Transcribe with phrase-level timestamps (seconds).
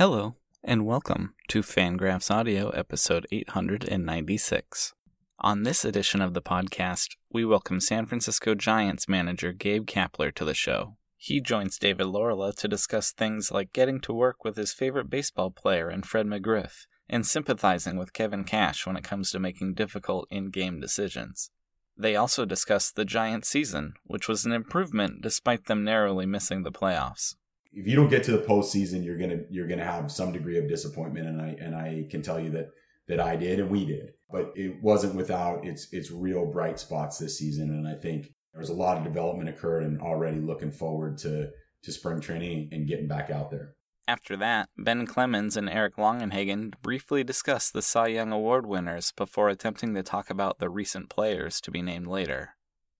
[0.00, 4.94] Hello, and welcome to Fangraphs Audio, episode 896.
[5.40, 10.44] On this edition of the podcast, we welcome San Francisco Giants manager Gabe Kapler to
[10.46, 10.96] the show.
[11.18, 15.50] He joins David Laurila to discuss things like getting to work with his favorite baseball
[15.50, 20.26] player and Fred McGriff and sympathizing with Kevin Cash when it comes to making difficult
[20.30, 21.50] in game decisions.
[21.94, 26.72] They also discuss the Giants season, which was an improvement despite them narrowly missing the
[26.72, 27.34] playoffs
[27.72, 30.68] if you don't get to the postseason, you're gonna you're gonna have some degree of
[30.68, 32.70] disappointment, and I and I can tell you that
[33.08, 37.18] that I did and we did, but it wasn't without its its real bright spots
[37.18, 41.18] this season, and I think there's a lot of development occurred, and already looking forward
[41.18, 41.50] to
[41.82, 43.74] to spring training and getting back out there.
[44.08, 49.48] After that, Ben Clemens and Eric Longenhagen briefly discussed the Cy Young Award winners before
[49.48, 52.56] attempting to talk about the recent players to be named later.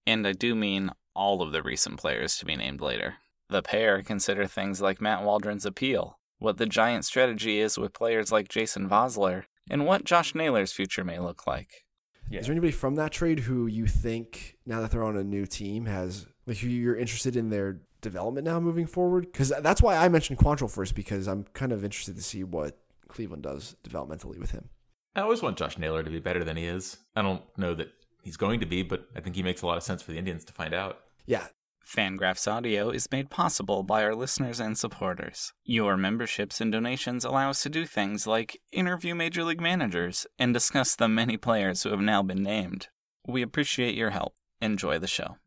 [0.06, 3.16] And I do mean all of the recent players to be named later.
[3.50, 8.30] The pair consider things like Matt Waldron's appeal, what the Giant strategy is with players
[8.30, 11.84] like Jason Vosler, and what Josh Naylor's future may look like.
[12.30, 12.38] Yeah.
[12.40, 15.46] Is there anybody from that trade who you think, now that they're on a new
[15.46, 19.26] team, has like who you're interested in their development now moving forward?
[19.32, 22.78] Because that's why I mentioned Quantrill first, because I'm kind of interested to see what
[23.08, 24.68] Cleveland does developmentally with him.
[25.16, 26.98] I always want Josh Naylor to be better than he is.
[27.16, 27.88] I don't know that
[28.22, 30.18] he's going to be, but I think he makes a lot of sense for the
[30.18, 31.00] Indians to find out.
[31.26, 31.48] Yeah,
[31.91, 35.52] Fangraphs Audio is made possible by our listeners and supporters.
[35.64, 40.55] Your memberships and donations allow us to do things like interview major league managers and
[40.55, 42.86] discuss the many players who have now been named.
[43.27, 44.34] We appreciate your help.
[44.60, 45.38] Enjoy the show.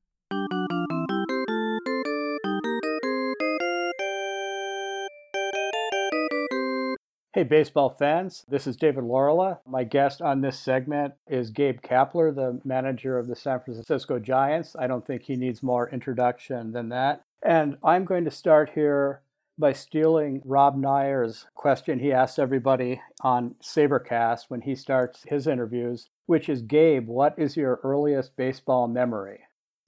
[7.34, 8.46] Hey, baseball fans.
[8.48, 9.58] This is David Laurila.
[9.66, 14.76] My guest on this segment is Gabe Kapler, the manager of the San Francisco Giants.
[14.78, 17.24] I don't think he needs more introduction than that.
[17.42, 19.24] And I'm going to start here
[19.58, 26.10] by stealing Rob Neyer's question he asks everybody on Sabercast when he starts his interviews,
[26.28, 29.40] which is Gabe, what is your earliest baseball memory?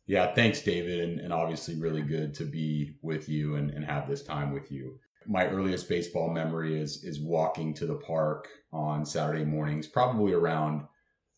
[0.07, 0.99] Yeah, thanks, David.
[0.99, 4.71] And, and obviously, really good to be with you and, and have this time with
[4.71, 10.33] you my earliest baseball memory is is walking to the park on Saturday mornings, probably
[10.33, 10.85] around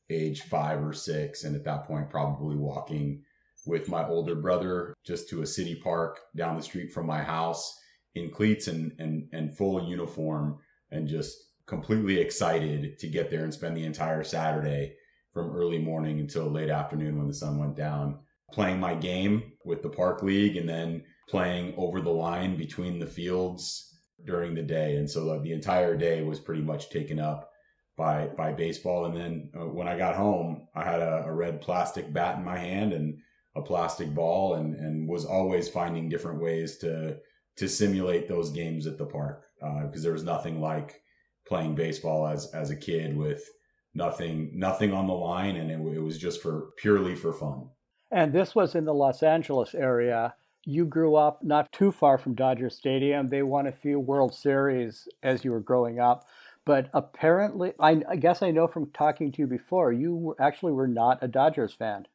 [0.09, 3.24] age five or six, and at that point, probably walking
[3.66, 7.78] with my older brother just to a city park down the street from my house
[8.16, 10.58] in cleats and and, and full uniform,
[10.92, 14.96] and just completely excited to get there and spend the entire Saturday
[15.34, 18.20] from early morning until late afternoon when the sun went down,
[18.52, 23.06] playing my game with the park league, and then playing over the line between the
[23.06, 24.96] fields during the day.
[24.96, 27.52] And so the entire day was pretty much taken up
[27.98, 29.06] by by baseball.
[29.06, 32.46] And then uh, when I got home, I had a, a, red plastic bat in
[32.46, 33.18] my hand and
[33.56, 37.18] a plastic ball, and and was always finding different ways to
[37.58, 41.02] to simulate those games at the park because uh, there was nothing like
[41.48, 43.50] playing baseball as as a kid with
[43.96, 47.70] nothing nothing on the line, and it, it was just for purely for fun.
[48.12, 50.36] And this was in the Los Angeles area
[50.67, 53.29] you grew up not too far from Dodger Stadium.
[53.29, 56.28] They won a few World Series as you were growing up.
[56.66, 60.73] But apparently, I, I guess I know from talking to you before, you were, actually
[60.73, 62.05] were not a Dodgers fan.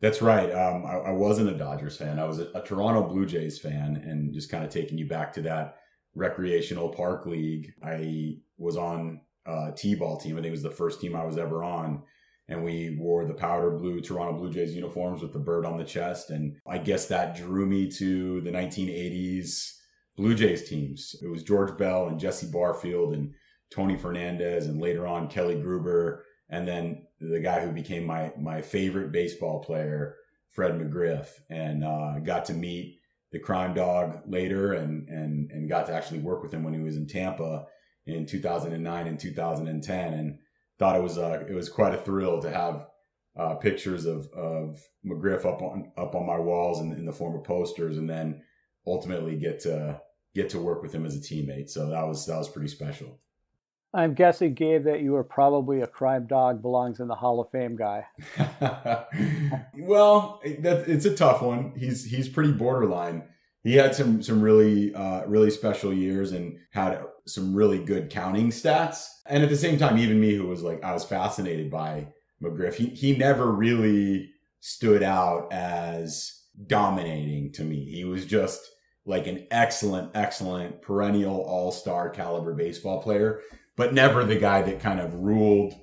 [0.00, 0.50] That's right.
[0.50, 2.18] Um, I, I, wasn't a Dodgers fan.
[2.18, 5.30] I was a, a Toronto Blue Jays fan, and just kind of taking you back
[5.34, 5.76] to that
[6.14, 7.74] recreational park league.
[7.84, 10.32] I was on a T-ball team.
[10.32, 12.04] I think it was the first team I was ever on
[12.48, 15.84] and we wore the powder blue Toronto Blue Jays uniforms with the bird on the
[15.84, 16.30] chest.
[16.30, 19.74] And I guess that drew me to the 1980s
[20.16, 21.14] Blue Jays teams.
[21.22, 23.34] It was George Bell and Jesse Barfield and
[23.70, 28.62] Tony Fernandez, and later on Kelly Gruber, and then the guy who became my my
[28.62, 30.16] favorite baseball player,
[30.50, 33.00] Fred McGriff, and uh, got to meet
[33.30, 36.80] the crime dog later, and and and got to actually work with him when he
[36.80, 37.66] was in Tampa
[38.06, 40.38] in 2009 and 2010, and
[40.78, 42.86] thought it was uh, it was quite a thrill to have
[43.36, 47.34] uh, pictures of of McGriff up on up on my walls in, in the form
[47.36, 48.42] of posters, and then
[48.86, 50.00] ultimately get to
[50.34, 51.70] get to work with him as a teammate.
[51.70, 53.18] So that was that was pretty special.
[53.94, 57.50] I'm guessing, Gabe, that you were probably a crime dog belongs in the Hall of
[57.50, 58.06] Fame guy.
[59.78, 61.72] well, that, it's a tough one.
[61.74, 63.24] He's he's pretty borderline
[63.68, 68.50] he had some some really uh, really special years and had some really good counting
[68.50, 69.06] stats.
[69.26, 72.08] And at the same time, even me, who was like I was fascinated by
[72.42, 74.30] McGriff, he he never really
[74.60, 77.84] stood out as dominating to me.
[77.84, 78.60] He was just
[79.06, 83.40] like an excellent, excellent perennial all star caliber baseball player,
[83.76, 85.74] but never the guy that kind of ruled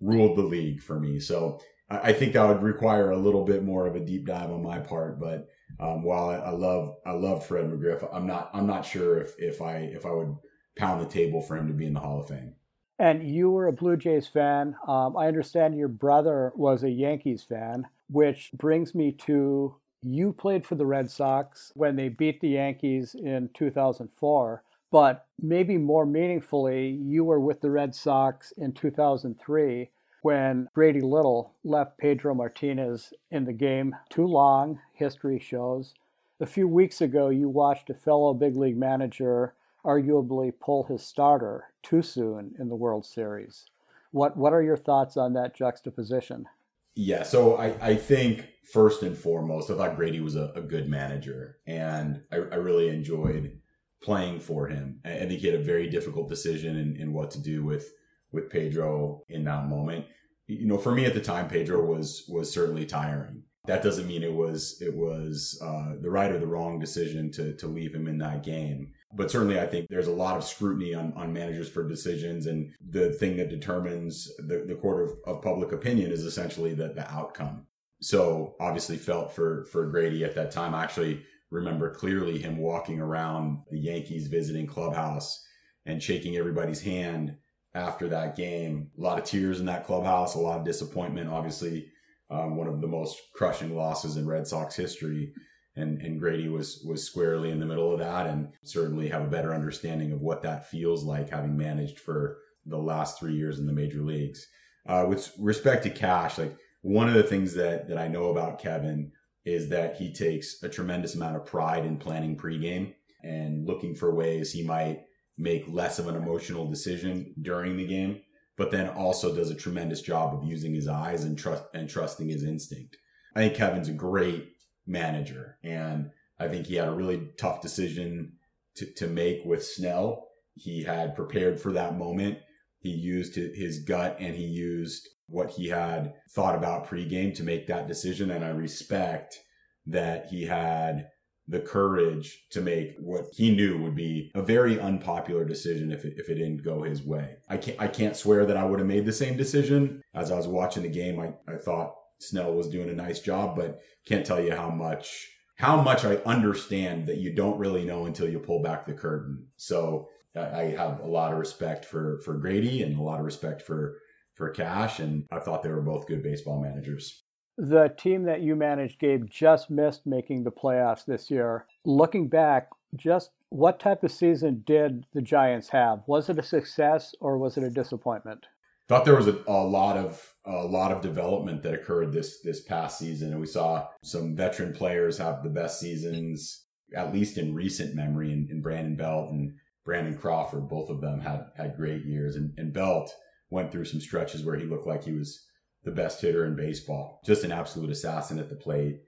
[0.00, 1.20] ruled the league for me.
[1.20, 1.60] So
[1.90, 4.78] I think that would require a little bit more of a deep dive on my
[4.78, 5.48] part, but
[5.80, 9.34] um, while I, I, love I love Fred McGriff, I'm not I'm not sure if
[9.38, 10.34] if I if I would
[10.76, 12.54] pound the table for him to be in the Hall of Fame.
[12.98, 14.76] And you were a Blue Jays fan.
[14.86, 20.66] Um, I understand your brother was a Yankees fan, which brings me to you played
[20.66, 24.62] for the Red Sox when they beat the Yankees in 2004.
[24.90, 29.90] But maybe more meaningfully, you were with the Red Sox in 2003
[30.22, 35.94] when Grady Little left Pedro Martinez in the game too long, history shows.
[36.40, 41.64] A few weeks ago, you watched a fellow big league manager arguably pull his starter
[41.82, 43.66] too soon in the World Series.
[44.10, 46.46] What what are your thoughts on that juxtaposition?
[46.94, 50.88] Yeah, so I, I think first and foremost, I thought Grady was a, a good
[50.88, 53.58] manager, and I, I, really enjoyed
[54.00, 55.00] playing for him.
[55.04, 57.92] I think he had a very difficult decision in, in what to do with
[58.30, 60.06] with Pedro in that moment.
[60.46, 63.42] You know, for me at the time, Pedro was was certainly tiring.
[63.66, 67.54] That doesn't mean it was it was uh, the right or the wrong decision to
[67.56, 70.94] to leave him in that game but certainly I think there's a lot of scrutiny
[70.94, 72.46] on, on managers for decisions.
[72.46, 76.88] And the thing that determines the, the court of, of public opinion is essentially the,
[76.88, 77.66] the outcome.
[78.00, 80.74] So obviously felt for, for Grady at that time.
[80.74, 85.46] I actually remember clearly him walking around the Yankees visiting clubhouse
[85.86, 87.36] and shaking everybody's hand
[87.74, 88.90] after that game.
[88.98, 91.30] A lot of tears in that clubhouse, a lot of disappointment.
[91.30, 91.88] Obviously,
[92.34, 95.32] um, one of the most crushing losses in Red Sox history
[95.76, 99.30] and and Grady was was squarely in the middle of that, and certainly have a
[99.30, 103.66] better understanding of what that feels like, having managed for the last three years in
[103.66, 104.46] the major leagues.
[104.86, 108.60] Uh, with respect to cash, like one of the things that that I know about
[108.60, 109.12] Kevin
[109.44, 114.14] is that he takes a tremendous amount of pride in planning pregame and looking for
[114.14, 115.02] ways he might
[115.36, 118.20] make less of an emotional decision during the game,
[118.56, 122.28] but then also does a tremendous job of using his eyes and trust and trusting
[122.28, 122.96] his instinct.
[123.34, 124.54] I think Kevin's a great
[124.86, 125.58] manager.
[125.62, 128.34] And I think he had a really tough decision
[128.76, 130.28] to, to make with Snell.
[130.54, 132.38] He had prepared for that moment.
[132.78, 137.66] He used his gut and he used what he had thought about pregame to make
[137.66, 138.30] that decision.
[138.30, 139.38] And I respect
[139.86, 141.08] that he had
[141.46, 146.14] the courage to make what he knew would be a very unpopular decision if it,
[146.16, 147.36] if it didn't go his way.
[147.48, 150.02] I can't, I can't swear that I would have made the same decision.
[150.14, 153.56] As I was watching the game, I, I thought Snell was doing a nice job,
[153.56, 158.06] but can't tell you how much how much I understand that you don't really know
[158.06, 159.46] until you pull back the curtain.
[159.56, 163.62] So I have a lot of respect for for Grady and a lot of respect
[163.62, 163.98] for
[164.34, 167.23] for Cash, and I thought they were both good baseball managers.
[167.56, 171.66] The team that you managed, Gabe, just missed making the playoffs this year.
[171.84, 176.02] Looking back, just what type of season did the Giants have?
[176.06, 178.46] Was it a success or was it a disappointment?
[178.88, 182.62] thought there was a, a lot of a lot of development that occurred this this
[182.62, 187.54] past season, and we saw some veteran players have the best seasons, at least in
[187.54, 188.32] recent memory.
[188.32, 189.54] In, in Brandon Belt and
[189.84, 193.14] Brandon Crawford, both of them had had great years, and, and Belt
[193.50, 195.46] went through some stretches where he looked like he was
[195.84, 199.00] the best hitter in baseball, just an absolute assassin at the plate.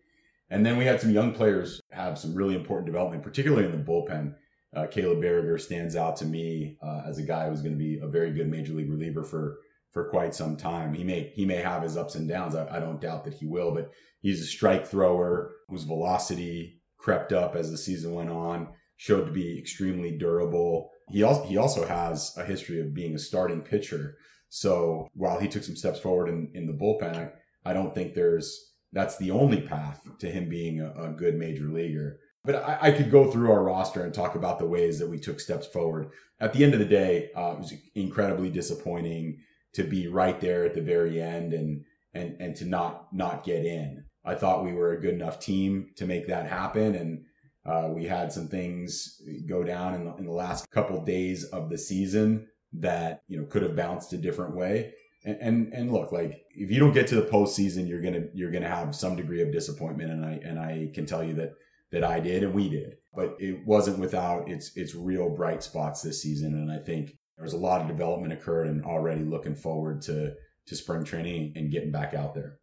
[0.51, 3.79] And then we had some young players have some really important development, particularly in the
[3.79, 4.35] bullpen.
[4.75, 7.99] Uh, Caleb Baragar stands out to me uh, as a guy who's going to be
[7.99, 9.59] a very good major league reliever for
[9.93, 10.93] for quite some time.
[10.93, 12.55] He may he may have his ups and downs.
[12.55, 17.33] I, I don't doubt that he will, but he's a strike thrower whose velocity crept
[17.33, 20.91] up as the season went on, showed to be extremely durable.
[21.09, 24.19] He also he also has a history of being a starting pitcher.
[24.57, 28.15] So while he took some steps forward in, in the bullpen, I, I don't think
[28.15, 32.21] there's that's the only path to him being a, a good major leaguer.
[32.43, 35.19] But I, I, could go through our roster and talk about the ways that we
[35.19, 36.09] took steps forward.
[36.41, 39.41] At the end of the day, uh, it was incredibly disappointing
[39.75, 41.85] to be right there at the very end and
[42.15, 44.07] and and to not not get in.
[44.25, 47.25] I thought we were a good enough team to make that happen, and
[47.67, 51.69] uh, we had some things go down in the, in the last couple days of
[51.69, 54.95] the season that you know could have bounced a different way.
[55.25, 58.53] And, and and look, like if you don't get to the postseason, you're gonna you're
[58.53, 61.55] gonna have some degree of disappointment, and I and I can tell you that
[61.93, 66.03] that I did and we did, but it wasn't without its its real bright spots
[66.03, 66.55] this season.
[66.55, 70.35] And I think there's a lot of development occurred and already looking forward to
[70.67, 72.59] to spring training and getting back out there.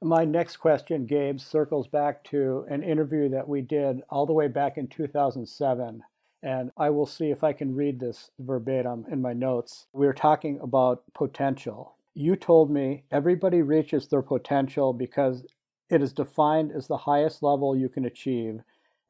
[0.00, 4.46] My next question, Gabe, circles back to an interview that we did all the way
[4.46, 6.02] back in 2007.
[6.42, 9.86] And I will see if I can read this verbatim in my notes.
[9.92, 11.96] We were talking about potential.
[12.14, 15.44] You told me everybody reaches their potential because
[15.90, 18.60] it is defined as the highest level you can achieve.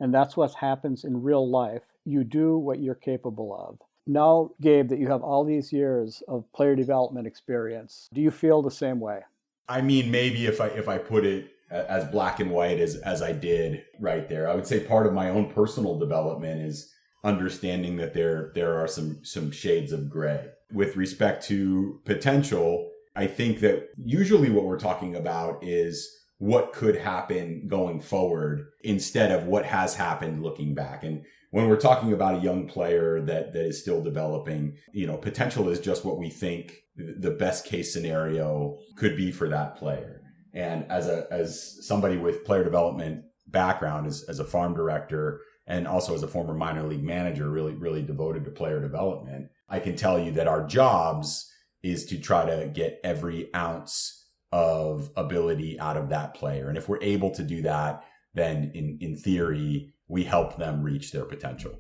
[0.01, 1.83] And that's what happens in real life.
[2.05, 6.51] You do what you're capable of now, Gabe, that you have all these years of
[6.53, 9.21] player development experience, do you feel the same way?
[9.69, 13.21] I mean, maybe if I if I put it as black and white as as
[13.21, 16.95] I did right there, I would say part of my own personal development is
[17.25, 20.49] understanding that there there are some some shades of gray.
[20.73, 26.09] With respect to potential, I think that usually what we're talking about is
[26.39, 31.03] what could happen going forward instead of what has happened looking back.
[31.03, 35.17] And when we're talking about a young player that that is still developing, you know,
[35.17, 40.23] potential is just what we think the best case scenario could be for that player.
[40.55, 45.87] And as a as somebody with player development background as, as a farm director and
[45.87, 49.97] also as a former minor league manager, really, really devoted to player development, I can
[49.97, 51.53] tell you that our jobs
[51.83, 56.69] is to try to get every ounce of ability out of that player.
[56.69, 61.13] And if we're able to do that, then in, in theory, we help them reach
[61.13, 61.79] their potential.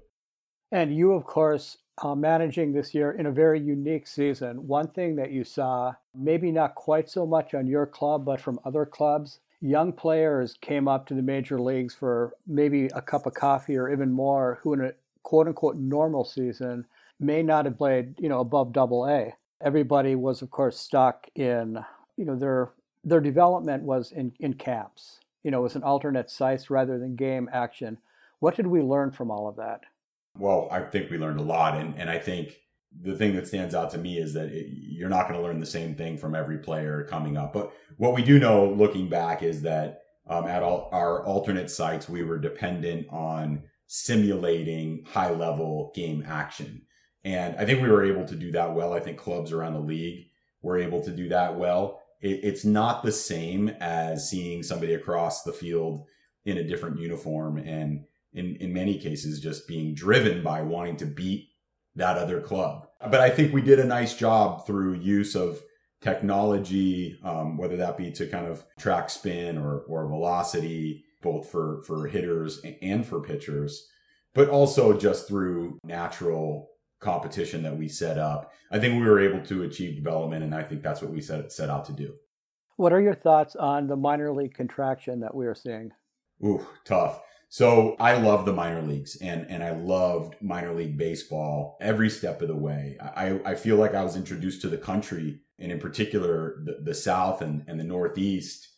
[0.70, 4.66] And you, of course, managing this year in a very unique season.
[4.66, 8.60] One thing that you saw, maybe not quite so much on your club, but from
[8.64, 13.34] other clubs, young players came up to the major leagues for maybe a cup of
[13.34, 16.86] coffee or even more, who in a quote unquote normal season
[17.20, 19.34] may not have played, you know, above double A.
[19.60, 21.78] Everybody was, of course, stuck in,
[22.16, 22.70] you know, their
[23.04, 25.20] their development was in, in camps.
[25.42, 27.98] You know, it was an alternate sites rather than game action.
[28.40, 29.80] What did we learn from all of that?
[30.36, 31.76] Well, I think we learned a lot.
[31.76, 32.60] And, and I think
[33.02, 35.60] the thing that stands out to me is that it, you're not going to learn
[35.60, 37.52] the same thing from every player coming up.
[37.52, 42.08] But what we do know looking back is that um, at all our alternate sites,
[42.08, 46.82] we were dependent on simulating high level game action.
[47.24, 48.92] And I think we were able to do that well.
[48.92, 50.26] I think clubs around the league
[50.62, 52.02] were able to do that well.
[52.20, 56.06] It, it's not the same as seeing somebody across the field
[56.44, 61.06] in a different uniform and in, in many cases just being driven by wanting to
[61.06, 61.48] beat
[61.98, 62.88] that other club.
[63.00, 65.62] But I think we did a nice job through use of
[66.00, 71.82] technology, um, whether that be to kind of track spin or, or velocity, both for,
[71.82, 73.88] for hitters and for pitchers,
[74.34, 78.52] but also just through natural competition that we set up.
[78.70, 81.52] I think we were able to achieve development, and I think that's what we set,
[81.52, 82.14] set out to do.
[82.76, 85.90] What are your thoughts on the minor league contraction that we are seeing?
[86.44, 87.20] Ooh, tough.
[87.50, 92.42] So I love the minor leagues and, and I loved minor league baseball every step
[92.42, 92.98] of the way.
[93.00, 96.94] I, I feel like I was introduced to the country and in particular the, the
[96.94, 98.68] South and, and the Northeast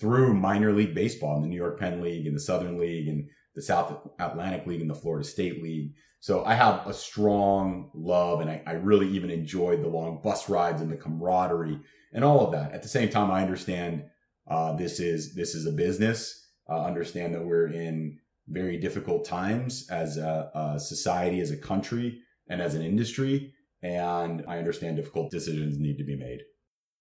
[0.00, 3.28] through minor league baseball in the New York Penn League and the Southern League and
[3.54, 5.94] the South Atlantic League and the Florida State League.
[6.18, 10.48] So I have a strong love and I, I really even enjoyed the long bus
[10.48, 11.78] rides and the camaraderie
[12.12, 12.72] and all of that.
[12.72, 14.04] At the same time, I understand
[14.48, 18.18] uh, this is this is a business uh, understand that we're in
[18.48, 23.52] very difficult times as a, a, society, as a country, and as an industry.
[23.82, 26.40] And I understand difficult decisions need to be made.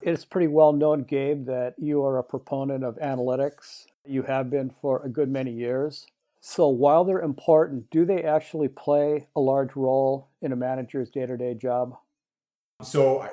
[0.01, 3.85] It's pretty well known, Gabe, that you are a proponent of analytics.
[4.05, 6.05] You have been for a good many years.
[6.41, 11.25] So while they're important, do they actually play a large role in a manager's day
[11.25, 11.95] to day job?
[12.83, 13.31] So, I,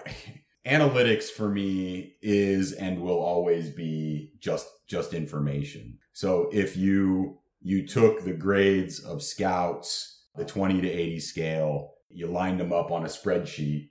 [0.66, 5.99] analytics for me is and will always be just just information.
[6.12, 12.26] So if you you took the grades of scouts, the 20 to 80 scale, you
[12.26, 13.90] lined them up on a spreadsheet,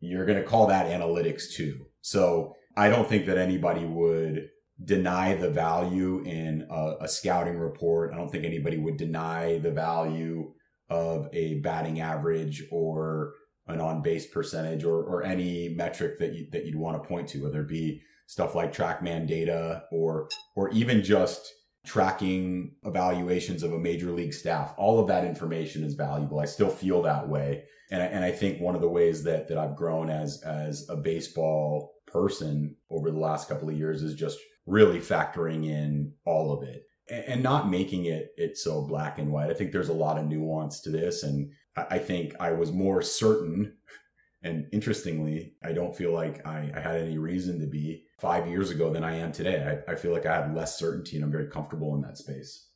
[0.00, 1.86] you're going to call that analytics too.
[2.00, 4.48] So I don't think that anybody would
[4.84, 8.12] deny the value in a, a scouting report.
[8.12, 10.52] I don't think anybody would deny the value
[10.88, 13.34] of a batting average or
[13.68, 17.28] an on base percentage or, or any metric that you, that you'd want to point
[17.28, 21.52] to, whether it be stuff like TrackMan data or or even just
[21.86, 24.74] tracking evaluations of a major league staff.
[24.76, 26.38] All of that information is valuable.
[26.38, 27.64] I still feel that way.
[27.90, 30.86] And I, and I think one of the ways that, that I've grown as, as
[30.90, 36.52] a baseball person over the last couple of years is just really factoring in all
[36.52, 39.50] of it and, not making it, it so black and white.
[39.50, 41.22] I think there's a lot of nuance to this.
[41.22, 43.74] And I, I think I was more certain
[44.42, 48.70] and interestingly, I don't feel like I, I, had any reason to be five years
[48.70, 49.82] ago than I am today.
[49.88, 52.66] I, I feel like I have less certainty and I'm very comfortable in that space.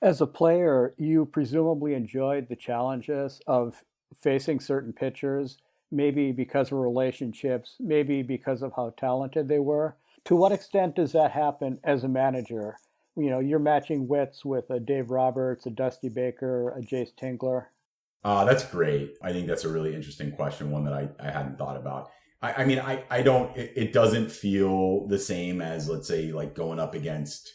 [0.00, 3.84] As a player, you presumably enjoyed the challenges of
[4.18, 5.58] facing certain pitchers,
[5.90, 9.96] maybe because of relationships, maybe because of how talented they were.
[10.24, 12.78] To what extent does that happen as a manager?
[13.16, 17.66] You know, you're matching wits with a Dave Roberts, a Dusty Baker, a Jayce Tingler.
[18.24, 19.16] Uh, that's great.
[19.22, 22.10] I think that's a really interesting question, one that I, I hadn't thought about.
[22.40, 26.32] I, I mean, I, I don't, it, it, doesn't feel the same as, let's say,
[26.32, 27.52] like going up against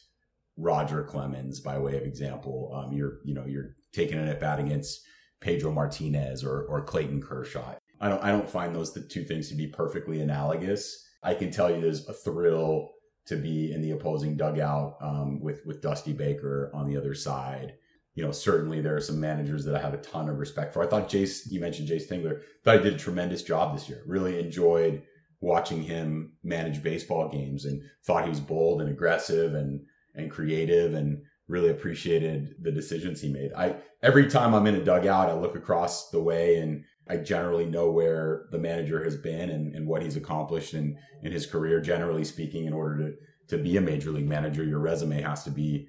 [0.58, 2.72] Roger Clemens by way of example.
[2.74, 5.02] Um, you're, you know, you're taking an at bat against
[5.40, 7.76] Pedro Martinez or, or Clayton Kershaw.
[8.02, 11.06] I don't, I don't find those two things to be perfectly analogous.
[11.24, 12.92] I can tell you there's a thrill
[13.28, 17.74] to be in the opposing dugout um, with with Dusty Baker on the other side
[18.18, 20.84] you know, certainly there are some managers that I have a ton of respect for.
[20.84, 24.02] I thought Jayce, you mentioned Jayce Tingler, thought he did a tremendous job this year.
[24.08, 25.04] Really enjoyed
[25.40, 29.82] watching him manage baseball games and thought he was bold and aggressive and
[30.16, 33.54] and creative and really appreciated the decisions he made.
[33.54, 37.66] I every time I'm in a dugout, I look across the way and I generally
[37.66, 41.80] know where the manager has been and, and what he's accomplished in, in his career.
[41.82, 43.16] Generally speaking, in order to
[43.48, 45.88] to be a major league manager, your resume has to be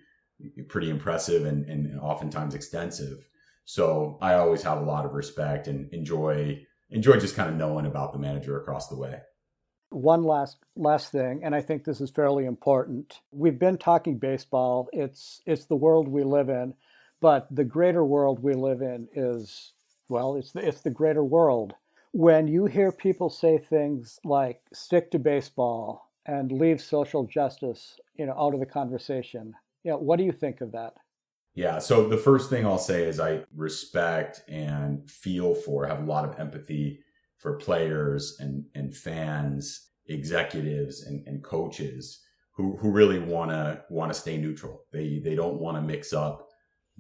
[0.69, 3.29] pretty impressive and, and oftentimes extensive.
[3.65, 7.85] So I always have a lot of respect and enjoy enjoy just kind of knowing
[7.85, 9.21] about the manager across the way.
[9.91, 13.21] One last last thing, and I think this is fairly important.
[13.31, 14.89] We've been talking baseball.
[14.93, 16.75] It's it's the world we live in,
[17.21, 19.73] but the greater world we live in is
[20.09, 21.75] well, it's the, it's the greater world.
[22.13, 28.27] When you hear people say things like "stick to baseball" and leave social justice, you
[28.27, 30.95] know, out of the conversation, you know, what do you think of that?
[31.55, 31.79] Yeah.
[31.79, 36.25] So the first thing I'll say is I respect and feel for, have a lot
[36.25, 37.01] of empathy
[37.39, 42.21] for players and, and fans, executives and, and coaches
[42.53, 44.85] who, who really want to stay neutral.
[44.93, 46.48] They they don't want to mix up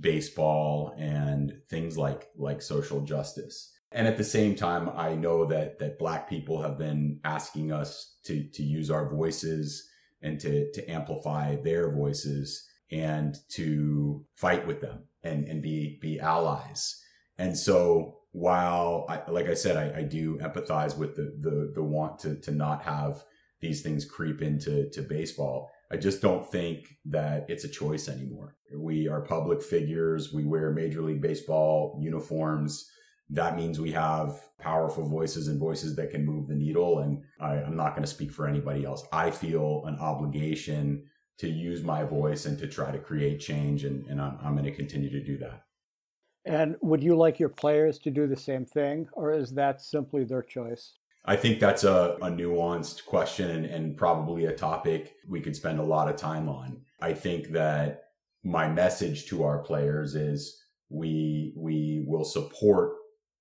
[0.00, 3.72] baseball and things like like social justice.
[3.90, 8.16] And at the same time, I know that that black people have been asking us
[8.24, 9.88] to to use our voices
[10.22, 16.20] and to to amplify their voices and to fight with them and and be be
[16.20, 17.02] allies.
[17.38, 21.82] And so while I, like I said, I, I, do empathize with the, the, the
[21.82, 23.24] want to, to not have
[23.60, 25.70] these things creep into to baseball.
[25.90, 28.56] I just don't think that it's a choice anymore.
[28.74, 30.32] We are public figures.
[30.32, 32.90] We wear Major League Baseball uniforms.
[33.30, 36.98] That means we have powerful voices and voices that can move the needle.
[37.00, 39.04] And I, I'm not going to speak for anybody else.
[39.12, 41.04] I feel an obligation
[41.38, 43.84] to use my voice and to try to create change.
[43.84, 45.64] And, and I'm, I'm going to continue to do that.
[46.44, 50.24] And would you like your players to do the same thing, or is that simply
[50.24, 50.94] their choice?
[51.28, 55.78] I think that's a, a nuanced question and, and probably a topic we could spend
[55.78, 56.80] a lot of time on.
[57.02, 58.04] I think that
[58.42, 62.94] my message to our players is we we will support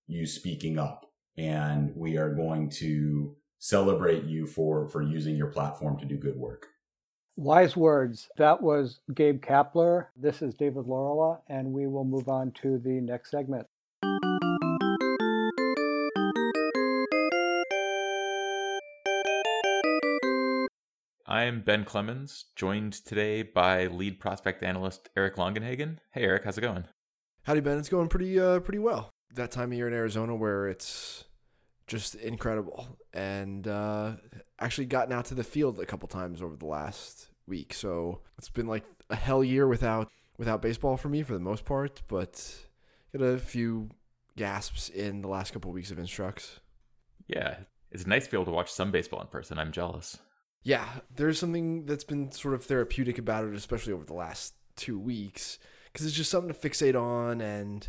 [0.06, 1.06] you speaking up
[1.38, 6.36] and we are going to celebrate you for for using your platform to do good
[6.36, 6.66] work.
[7.38, 8.28] Wise words.
[8.36, 10.08] That was Gabe Kapler.
[10.18, 13.66] This is David Laurila, and we will move on to the next segment.
[21.30, 25.98] I'm Ben Clemens, joined today by lead prospect analyst Eric Longenhagen.
[26.12, 26.86] Hey, Eric, how's it going?
[27.44, 27.78] Howdy, Ben.
[27.78, 29.10] It's going pretty, uh, pretty well.
[29.34, 31.26] That time of year in Arizona where it's
[31.86, 34.14] just incredible, and uh,
[34.58, 37.74] actually gotten out to the field a couple times over the last week.
[37.74, 41.66] So it's been like a hell year without without baseball for me for the most
[41.66, 42.56] part, but
[43.12, 43.90] got a few
[44.38, 46.62] gasps in the last couple of weeks of instructs.
[47.28, 47.58] Yeah,
[47.92, 49.60] it's nice to be able to watch some baseball in person.
[49.60, 50.20] I'm jealous.
[50.64, 55.00] Yeah, there's something that's been sort of therapeutic about it, especially over the last two
[55.00, 55.60] weeks,
[55.92, 57.88] because it's just something to fixate on and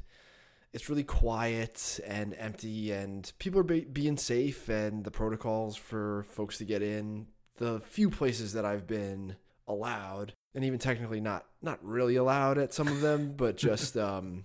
[0.73, 6.25] it's really quiet and empty and people are be- being safe and the protocols for
[6.25, 7.27] folks to get in.
[7.57, 9.35] The few places that i've been
[9.67, 14.45] allowed and even technically not not really allowed at some of them but just um,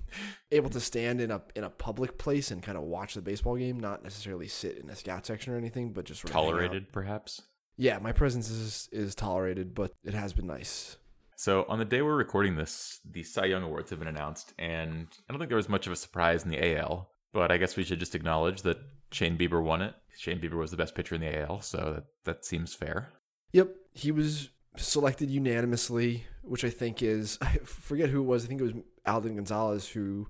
[0.52, 3.56] able to stand in a in a public place and kind of watch the baseball
[3.56, 7.42] game not necessarily sit in a scout section or anything but just tolerated perhaps
[7.78, 10.98] yeah my presence is is tolerated but it has been nice
[11.36, 15.08] so on the day we're recording this, the Cy Young Awards have been announced, and
[15.28, 17.10] I don't think there was much of a surprise in the AL.
[17.34, 18.78] But I guess we should just acknowledge that
[19.12, 19.94] Shane Bieber won it.
[20.18, 23.10] Shane Bieber was the best pitcher in the AL, so that, that seems fair.
[23.52, 28.46] Yep, he was selected unanimously, which I think is I forget who it was.
[28.46, 30.30] I think it was Alden Gonzalez who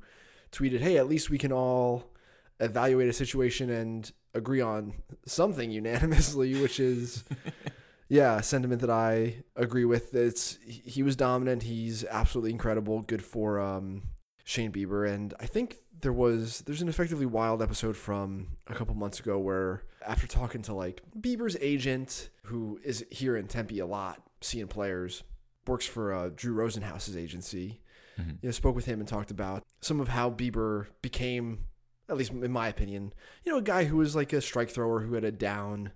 [0.51, 2.11] tweeted, "Hey, at least we can all
[2.59, 4.93] evaluate a situation and agree on
[5.25, 7.23] something unanimously," which is
[8.09, 10.13] yeah, sentiment that I agree with.
[10.13, 11.63] It's he was dominant.
[11.63, 13.01] He's absolutely incredible.
[13.01, 14.03] Good for um,
[14.43, 18.93] Shane Bieber, and I think there was there's an effectively wild episode from a couple
[18.93, 23.85] months ago where after talking to like Bieber's agent, who is here in Tempe a
[23.85, 25.23] lot, seeing players,
[25.65, 27.79] works for uh, Drew Rosenhaus's agency.
[28.19, 28.29] Mm-hmm.
[28.41, 31.65] You know, spoke with him and talked about some of how Bieber became,
[32.09, 33.13] at least in my opinion,
[33.43, 35.91] you know, a guy who was like a strike thrower who had a down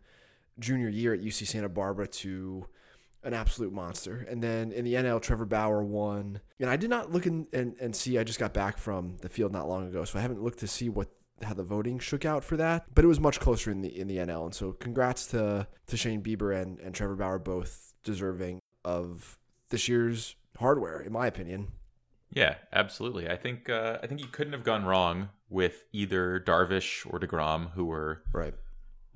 [0.60, 2.68] junior year at UC Santa Barbara to
[3.24, 4.26] an absolute monster.
[4.30, 6.40] And then in the NL, Trevor Bauer won.
[6.60, 9.30] And I did not look in, and, and see, I just got back from the
[9.30, 11.10] field not long ago, so I haven't looked to see what
[11.44, 12.86] how the voting shook out for that.
[12.96, 14.46] But it was much closer in the in the NL.
[14.46, 19.38] And so congrats to to Shane Bieber and, and Trevor Bauer both deserving of
[19.70, 21.68] this year's hardware, in my opinion.
[22.32, 23.30] Yeah, absolutely.
[23.30, 27.72] I think uh, I think you couldn't have gone wrong with either Darvish or Degrom,
[27.72, 28.54] who were Right.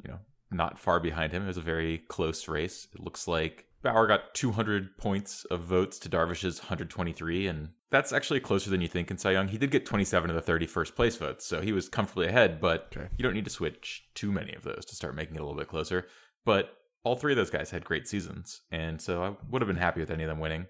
[0.04, 1.44] you know not far behind him.
[1.44, 2.88] It was a very close race.
[2.94, 8.40] It looks like Bauer got 200 points of votes to Darvish's 123, and that's actually
[8.42, 9.48] closer than you think in Cy Young.
[9.48, 12.60] He did get 27 of the 30 first place votes, so he was comfortably ahead.
[12.62, 13.08] But Okay.
[13.18, 15.58] you don't need to switch too many of those to start making it a little
[15.58, 16.08] bit closer.
[16.46, 19.78] But all three of those guys had great seasons, and so I would have been
[19.78, 20.68] happy with any of them winning.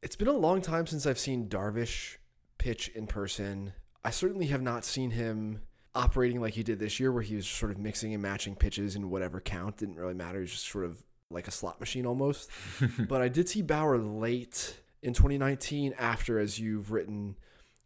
[0.00, 2.16] It's been a long time since I've seen Darvish
[2.58, 3.74] pitch in person.
[4.04, 5.62] I certainly have not seen him
[5.94, 8.96] operating like he did this year, where he was sort of mixing and matching pitches
[8.96, 9.78] in whatever count.
[9.78, 10.38] Didn't really matter.
[10.38, 12.50] He was just sort of like a slot machine almost.
[13.08, 17.36] but I did see Bauer late in 2019 after, as you've written,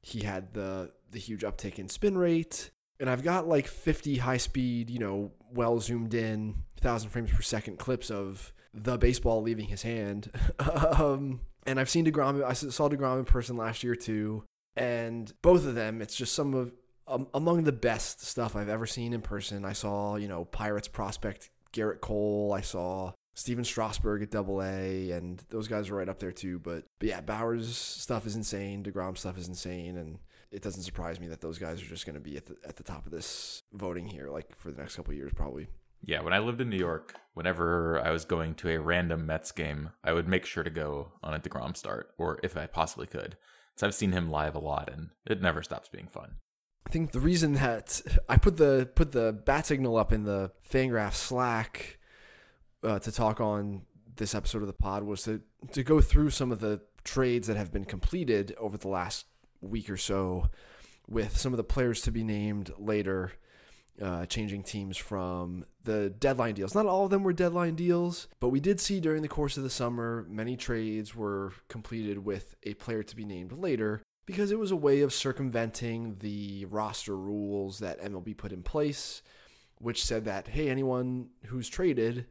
[0.02, 2.70] he had the the huge uptick in spin rate.
[3.00, 7.42] And I've got like 50 high speed, you know, well zoomed in, 1,000 frames per
[7.42, 10.31] second clips of the baseball leaving his hand.
[10.59, 14.44] um, and I've seen DeGrom, I saw DeGrom in person last year too.
[14.79, 16.73] And both of them, it's just some of
[17.07, 19.64] um, among the best stuff I've ever seen in person.
[19.64, 22.53] I saw, you know, Pirates prospect Gerrit Cole.
[22.55, 26.59] I saw Stephen Strasburg at Double A, and those guys are right up there too.
[26.59, 28.83] But but yeah, Bauer's stuff is insane.
[28.83, 30.19] Degrom stuff is insane, and
[30.51, 32.77] it doesn't surprise me that those guys are just going to be at the at
[32.77, 35.69] the top of this voting here, like for the next couple years, probably.
[36.05, 39.51] Yeah, when I lived in New York, whenever I was going to a random Mets
[39.51, 43.07] game, I would make sure to go on a DeGrom start, or if I possibly
[43.07, 43.37] could.
[43.79, 46.33] So I've seen him live a lot, and it never stops being fun.
[46.85, 50.51] I think the reason that I put the put the bat signal up in the
[50.69, 52.01] Fangraph Slack
[52.83, 53.83] uh, to talk on
[54.17, 57.57] this episode of the pod was to to go through some of the trades that
[57.57, 59.27] have been completed over the last
[59.61, 60.51] week or so,
[61.07, 63.35] with some of the players to be named later,
[64.00, 66.74] uh, changing teams from the deadline deals.
[66.74, 69.62] Not all of them were deadline deals, but we did see during the course of
[69.62, 74.58] the summer many trades were completed with a player to be named later because it
[74.58, 79.22] was a way of circumventing the roster rules that MLB put in place,
[79.78, 82.26] which said that, hey, anyone who's traded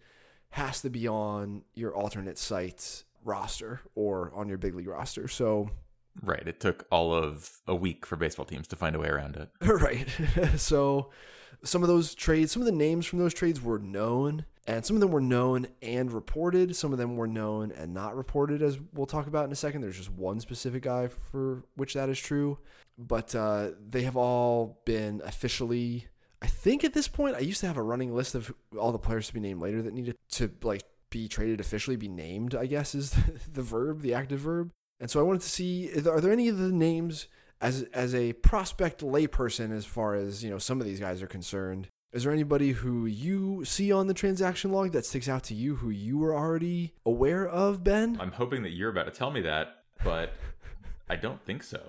[0.51, 5.27] has to be on your alternate site roster or on your big league roster.
[5.27, 5.71] So,
[6.23, 6.47] Right.
[6.47, 9.49] It took all of a week for baseball teams to find a way around it.
[9.61, 10.07] right.
[10.57, 11.11] so,
[11.63, 14.95] some of those trades, some of the names from those trades were known, and some
[14.95, 16.75] of them were known and reported.
[16.75, 19.81] Some of them were known and not reported, as we'll talk about in a second.
[19.81, 22.57] There's just one specific guy for which that is true,
[22.97, 26.07] but uh, they have all been officially.
[26.41, 28.99] I think at this point, I used to have a running list of all the
[28.99, 32.53] players to be named later that needed to like be traded officially, be named.
[32.53, 33.15] I guess is
[33.51, 34.71] the verb, the active verb.
[34.99, 37.27] And so I wanted to see: are there any of the names
[37.61, 41.27] as as a prospect layperson, as far as you know, some of these guys are
[41.27, 41.87] concerned?
[42.13, 45.75] Is there anybody who you see on the transaction log that sticks out to you,
[45.75, 48.17] who you were already aware of, Ben?
[48.19, 50.33] I'm hoping that you're about to tell me that, but
[51.09, 51.81] I don't think so.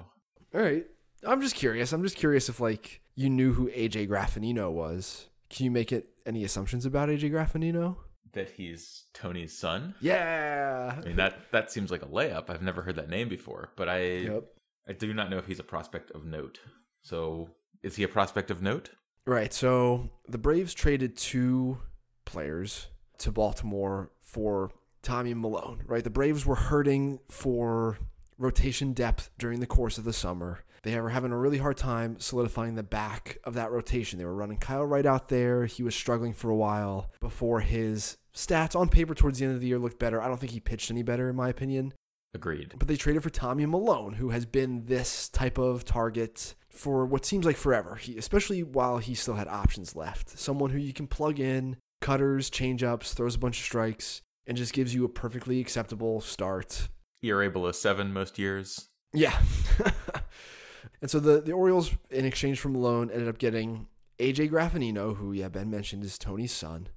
[0.54, 0.86] All right,
[1.24, 1.92] I'm just curious.
[1.92, 5.26] I'm just curious if like you knew who AJ Graffanino was.
[5.50, 7.96] Can you make it any assumptions about AJ Graffanino?
[8.32, 9.94] That he's Tony's son?
[10.00, 10.96] Yeah.
[10.98, 12.50] I mean that that seems like a layup.
[12.50, 14.44] I've never heard that name before, but I Yep.
[14.88, 16.60] I do not know if he's a prospect of note.
[17.02, 17.50] So
[17.82, 18.90] is he a prospect of note?
[19.26, 19.52] Right.
[19.52, 21.78] So the Braves traded two
[22.24, 24.70] players to Baltimore for
[25.02, 26.04] Tommy Milone, right?
[26.04, 27.98] The Braves were hurting for
[28.38, 30.64] rotation depth during the course of the summer.
[30.82, 34.18] They were having a really hard time solidifying the back of that rotation.
[34.18, 35.66] They were running Kyle Wright out there.
[35.66, 39.60] He was struggling for a while before his stats on paper towards the end of
[39.60, 40.22] the year looked better.
[40.22, 41.92] I don't think he pitched any better, in my opinion.
[42.34, 42.74] Agreed.
[42.78, 47.24] But they traded for Tommy Milone, who has been this type of target for what
[47.24, 47.96] seems like forever.
[47.96, 50.38] He, especially while he still had options left.
[50.38, 54.72] Someone who you can plug in, cutters, changeups, throws a bunch of strikes, and just
[54.72, 56.88] gives you a perfectly acceptable start.
[57.22, 58.88] ERA below seven most years.
[59.12, 59.38] Yeah.
[61.00, 63.88] and so the, the Orioles, in exchange for Milone, ended up getting
[64.18, 66.88] AJ Graffanino, who, yeah, Ben mentioned is Tony's son,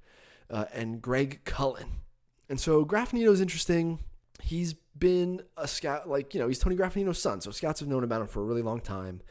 [0.50, 2.02] uh, and Greg Cullen.
[2.50, 4.00] And so Graffanino is interesting.
[4.42, 7.42] He's been a scout, like, you know, he's Tony Graffanino's son.
[7.42, 9.22] So scouts have known about him for a really long time.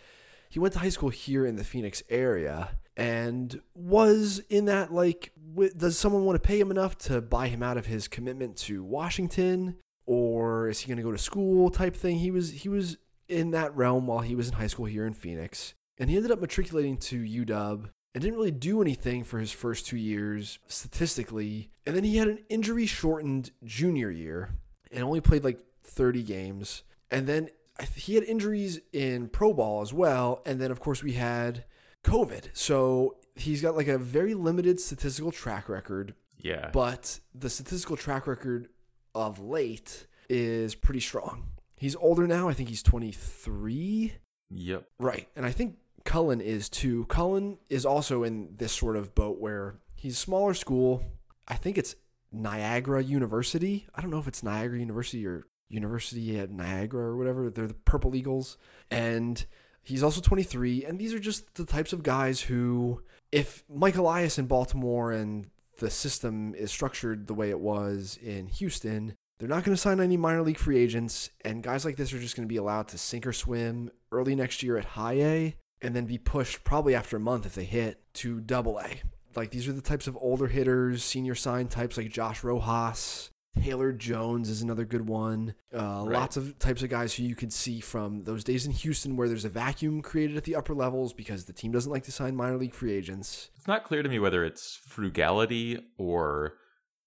[0.48, 5.32] He went to high school here in the Phoenix area and was in that, like,
[5.76, 8.82] does someone want to pay him enough to buy him out of his commitment to
[8.82, 9.76] Washington?
[10.06, 12.18] Or is he going to go to school type thing?
[12.18, 12.96] He was, he was
[13.28, 15.74] in that realm while he was in high school here in Phoenix.
[15.98, 19.86] And he ended up matriculating to UW and didn't really do anything for his first
[19.86, 21.70] two years statistically.
[21.86, 24.50] And then he had an injury shortened junior year
[24.90, 26.82] and only played like 30 games.
[27.10, 27.48] And then
[27.94, 30.42] he had injuries in pro ball as well.
[30.46, 31.64] And then, of course, we had
[32.04, 32.48] COVID.
[32.52, 36.70] So he's got like a very limited statistical track record, Yeah.
[36.72, 38.68] but the statistical track record
[39.14, 41.48] of late is pretty strong.
[41.76, 42.48] He's older now.
[42.48, 44.14] I think he's 23.
[44.50, 44.84] Yep.
[44.98, 45.28] Right.
[45.36, 47.04] And I think Cullen is too.
[47.06, 51.02] Cullen is also in this sort of boat where he's smaller school.
[51.48, 51.94] I think it's
[52.32, 53.86] Niagara University.
[53.94, 57.50] I don't know if it's Niagara University or University at Niagara or whatever.
[57.50, 58.58] They're the Purple Eagles.
[58.90, 59.44] And
[59.82, 60.84] he's also 23.
[60.84, 65.46] And these are just the types of guys who, if Mike Elias in Baltimore and
[65.78, 70.00] the system is structured the way it was in Houston, they're not going to sign
[70.00, 71.30] any minor league free agents.
[71.44, 74.34] And guys like this are just going to be allowed to sink or swim early
[74.34, 77.64] next year at high A and then be pushed probably after a month if they
[77.64, 79.00] hit to double A.
[79.36, 83.30] Like these are the types of older hitters, senior sign types like Josh Rojas,
[83.62, 85.54] Taylor Jones is another good one.
[85.74, 86.18] Uh, Right.
[86.18, 89.28] Lots of types of guys who you could see from those days in Houston where
[89.28, 92.36] there's a vacuum created at the upper levels because the team doesn't like to sign
[92.36, 93.50] minor league free agents.
[93.56, 96.54] It's not clear to me whether it's frugality or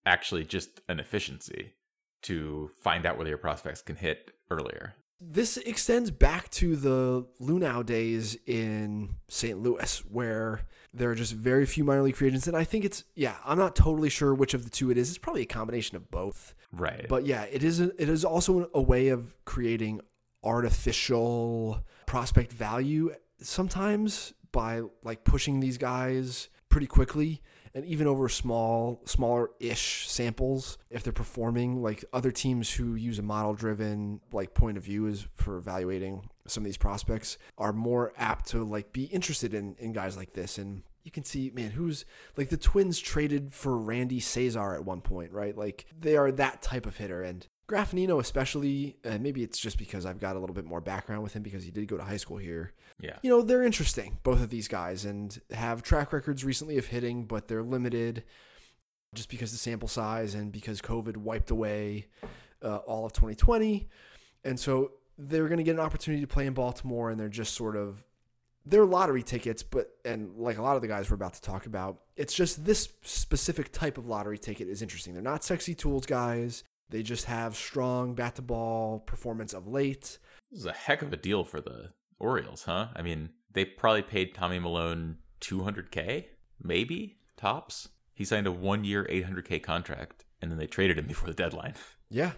[0.06, 1.74] actually just an efficiency
[2.24, 4.96] to find out whether your prospects can hit earlier.
[5.20, 9.58] This extends back to the Luhnow days in St.
[9.62, 10.62] Louis, where
[10.94, 12.48] there are just very few minor league free agents.
[12.48, 15.10] And I think it's, yeah, I'm not totally sure which of the two it is.
[15.10, 16.54] It's probably a combination of both.
[16.72, 17.08] Right.
[17.10, 20.02] But yeah, it is, a, it is also a way of creating
[20.44, 27.42] artificial prospect value sometimes by like pushing these guys pretty quickly
[27.76, 33.20] and even over small smaller ish samples if they're performing like other teams who use
[33.20, 37.74] a model driven like point of view is for evaluating some of these prospects are
[37.74, 40.58] more apt to like be interested in in guys like this.
[40.58, 42.06] And you can see man who's
[42.38, 45.58] like the twins traded for randy cesar at one point right?
[45.58, 47.22] Like they are that type of hitter.
[47.24, 51.24] And Graffanino especially, and maybe it's just because I've got a little bit more background
[51.24, 53.18] with him because he did go to high school here yeah.
[53.22, 57.26] you know, they're interesting, both of these guys, and have track records recently of hitting,
[57.26, 58.24] but they're limited
[59.14, 62.08] just because the sample size and because COVID wiped away
[62.64, 63.88] uh, all of 2020.
[64.44, 67.54] And so they're going to get an opportunity to play in Baltimore, and they're just
[67.54, 68.04] sort of.
[68.66, 71.66] They're lottery tickets, but, and like a lot of the guys we're about to talk
[71.66, 75.14] about, it's just this specific type of lottery ticket is interesting.
[75.14, 76.64] They're not sexy tools guys.
[76.90, 80.20] They just have strong bat to ball performance of late.
[80.52, 82.88] This is a heck of a deal for the Orioles, huh?
[82.96, 86.26] I mean, they probably paid Tommy Milone 200K,
[86.62, 87.90] maybe tops.
[88.14, 91.74] He signed a one year, 800K contract, and then they traded him before the deadline.
[92.10, 92.32] Yeah.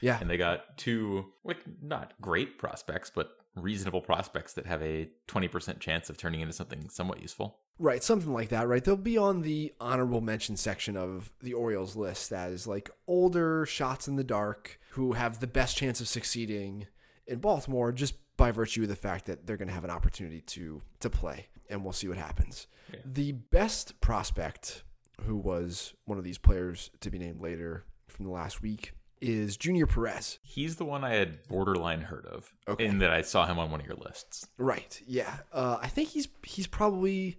[0.00, 0.18] Yeah.
[0.20, 5.80] And they got two, like, not great prospects, but reasonable prospects that have a 20%
[5.80, 7.60] chance of turning into something somewhat useful.
[7.78, 8.82] Right, something like that, right?
[8.82, 14.08] They'll be on the honorable mention section of the Orioles list as like older shots
[14.08, 16.86] in the dark who have the best chance of succeeding
[17.26, 20.40] in Baltimore just by virtue of the fact that they're going to have an opportunity
[20.40, 22.66] to to play and we'll see what happens.
[22.92, 23.00] Yeah.
[23.04, 24.84] The best prospect
[25.22, 29.56] who was one of these players to be named later from the last week is
[29.56, 30.38] Junior Perez.
[30.42, 32.84] He's the one I had borderline heard of, Okay.
[32.86, 34.46] in that I saw him on one of your lists.
[34.58, 35.00] Right.
[35.06, 35.38] Yeah.
[35.52, 37.38] Uh, I think he's he's probably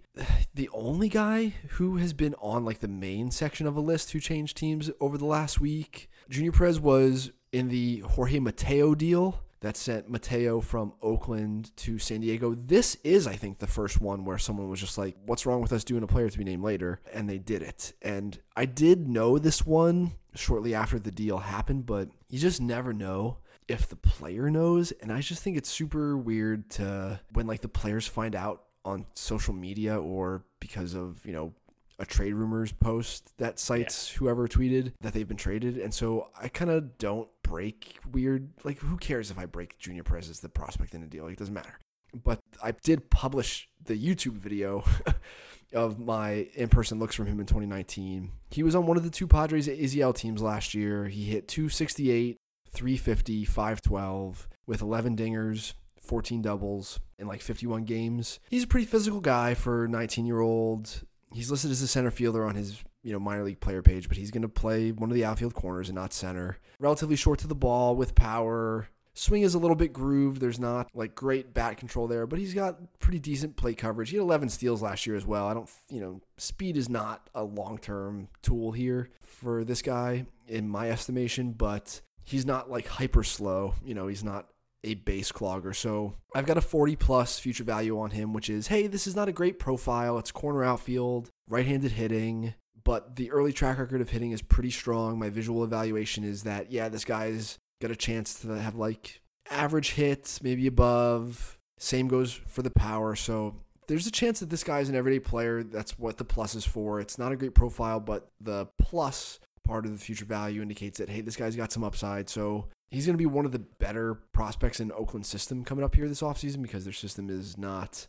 [0.54, 4.20] the only guy who has been on like the main section of a list who
[4.20, 6.08] changed teams over the last week.
[6.28, 12.20] Junior Perez was in the Jorge Mateo deal that sent Mateo from Oakland to San
[12.20, 12.54] Diego.
[12.54, 15.72] This is, I think, the first one where someone was just like, "What's wrong with
[15.72, 17.92] us doing a player to be named later?" And they did it.
[18.02, 22.92] And I did know this one shortly after the deal happened, but you just never
[22.92, 27.60] know if the player knows and i just think it's super weird to when like
[27.60, 31.52] the players find out on social media or because of you know
[31.98, 36.48] a trade rumors post that cites whoever tweeted that they've been traded and so i
[36.48, 40.48] kind of don't break weird like who cares if i break junior perez as the
[40.48, 41.78] prospect in a deal like, it doesn't matter
[42.24, 44.84] but i did publish the youtube video
[45.74, 49.26] of my in-person looks from him in 2019 he was on one of the two
[49.26, 52.38] padres azl teams last year he hit 268
[52.70, 58.38] 350, 512 with 11 dingers, 14 doubles in like 51 games.
[58.50, 61.02] He's a pretty physical guy for 19 year old.
[61.32, 64.16] He's listed as a center fielder on his you know minor league player page, but
[64.16, 66.58] he's going to play one of the outfield corners and not center.
[66.78, 68.88] Relatively short to the ball with power.
[69.14, 70.40] Swing is a little bit grooved.
[70.40, 74.10] There's not like great bat control there, but he's got pretty decent plate coverage.
[74.10, 75.48] He had 11 steals last year as well.
[75.48, 80.26] I don't, you know, speed is not a long term tool here for this guy
[80.46, 83.74] in my estimation, but he's not like hyper slow.
[83.84, 84.46] You know, he's not
[84.84, 85.74] a base clogger.
[85.74, 89.16] So I've got a 40 plus future value on him, which is hey, this is
[89.16, 90.18] not a great profile.
[90.18, 94.70] It's corner outfield, right handed hitting, but the early track record of hitting is pretty
[94.70, 95.18] strong.
[95.18, 99.92] My visual evaluation is that, yeah, this guy's got a chance to have like average
[99.92, 101.58] hits, maybe above.
[101.78, 103.14] Same goes for the power.
[103.14, 103.56] So
[103.88, 105.62] there's a chance that this guy's an everyday player.
[105.62, 107.00] That's what the plus is for.
[107.00, 111.10] It's not a great profile, but the plus part of the future value indicates that
[111.10, 112.28] hey, this guy's got some upside.
[112.28, 115.94] So he's going to be one of the better prospects in Oakland system coming up
[115.94, 118.06] here this offseason because their system is not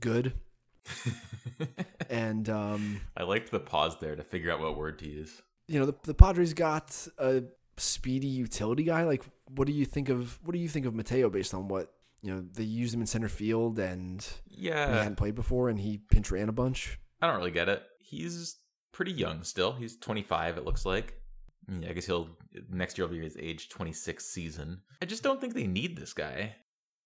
[0.00, 0.34] good.
[2.10, 5.42] and um, I liked the pause there to figure out what word to use.
[5.66, 7.44] you know the, the Padres got a
[7.76, 9.04] speedy utility guy.
[9.04, 11.92] Like, what do you think of what do you think of Mateo based on what
[12.22, 12.44] you know?
[12.52, 16.30] They used him in center field and yeah he hadn't played before, and he pinch
[16.30, 16.98] ran a bunch.
[17.22, 17.82] I don't really get it.
[17.98, 18.56] He's
[18.92, 19.72] pretty young still.
[19.72, 21.14] He's 25, it looks like.
[21.68, 22.28] Yeah, I guess he'll
[22.70, 24.80] next year will be his age 26 season.
[25.00, 26.56] I just don't think they need this guy.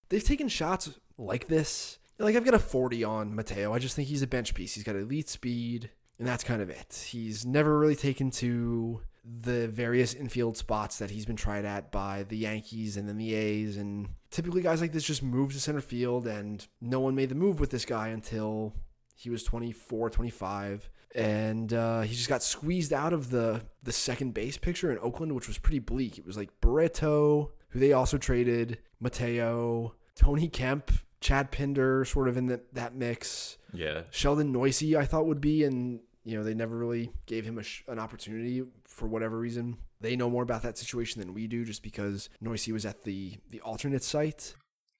[0.08, 1.98] They've taken shots like this.
[2.18, 3.72] Like I've got a 40 on Mateo.
[3.72, 4.74] I just think he's a bench piece.
[4.74, 7.06] He's got elite speed, and that's kind of it.
[7.08, 12.24] He's never really taken to the various infield spots that he's been tried at by
[12.24, 13.76] the Yankees and then the A's.
[13.76, 17.34] And typically guys like this just move to center field, and no one made the
[17.34, 18.74] move with this guy until
[19.14, 20.90] he was 24, 25.
[21.14, 25.34] And uh, he just got squeezed out of the, the second base picture in Oakland,
[25.34, 26.18] which was pretty bleak.
[26.18, 30.90] It was like Barreto, who they also traded, Mateo, Tony Kemp,
[31.20, 33.56] Chad Pinder, sort of in the, that mix.
[33.72, 34.02] Yeah.
[34.10, 37.62] Sheldon Neuse, I thought would be, and you know they never really gave him a
[37.62, 39.78] sh- an opportunity for whatever reason.
[40.00, 43.36] They know more about that situation than we do, just because Neuse was at the
[43.50, 44.54] the alternate site.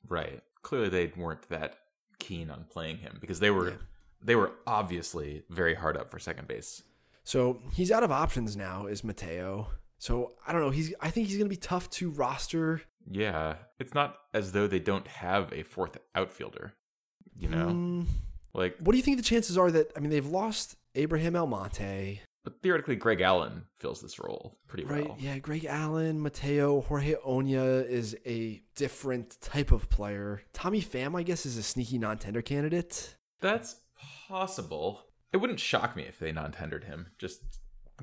[0.09, 0.43] Right.
[0.63, 1.77] Clearly they weren't that
[2.19, 3.77] keen on playing him because they were Yeah.
[4.23, 6.83] They were obviously very hard up for second base.
[7.25, 8.87] So he's out of options now.
[8.87, 9.69] Is Mateo?
[9.99, 10.71] So I don't know.
[10.71, 12.83] He's I think he's gonna be tough to roster.
[13.11, 13.57] Yeah.
[13.79, 16.73] It's not as though they don't have a fourth outfielder.
[17.39, 17.69] You know?
[17.69, 18.03] Hmm,
[18.55, 22.21] Like what do you think the chances are that I mean they've lost Abraham Almonte,
[22.45, 25.07] but theoretically Greg Allen fills this role pretty right?
[25.07, 25.17] well.
[25.21, 30.43] Yeah, Greg Allen, Mateo, Jorge Oña is a different type of player.
[30.53, 33.17] Tommy Pham, I guess, is a sneaky non-tender candidate.
[33.41, 33.77] That's
[34.29, 35.03] possible.
[35.33, 37.41] It wouldn't shock me if they non-tendered him, just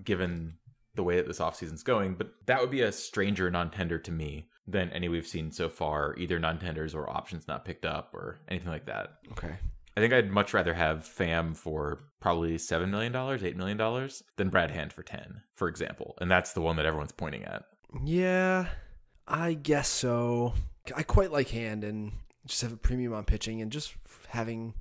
[0.03, 0.55] given
[0.95, 4.47] the way that this offseason's going, but that would be a stranger non-tender to me
[4.67, 8.69] than any we've seen so far, either non-tenders or options not picked up or anything
[8.69, 9.15] like that.
[9.31, 9.55] Okay.
[9.97, 14.71] I think I'd much rather have Pham for probably $7 million, $8 million than Brad
[14.71, 16.15] Hand for 10, for example.
[16.19, 17.63] And that's the one that everyone's pointing at.
[18.03, 18.67] Yeah,
[19.27, 20.53] I guess so.
[20.95, 22.11] I quite like Hand and
[22.45, 23.93] just have a premium on pitching and just
[24.27, 24.73] having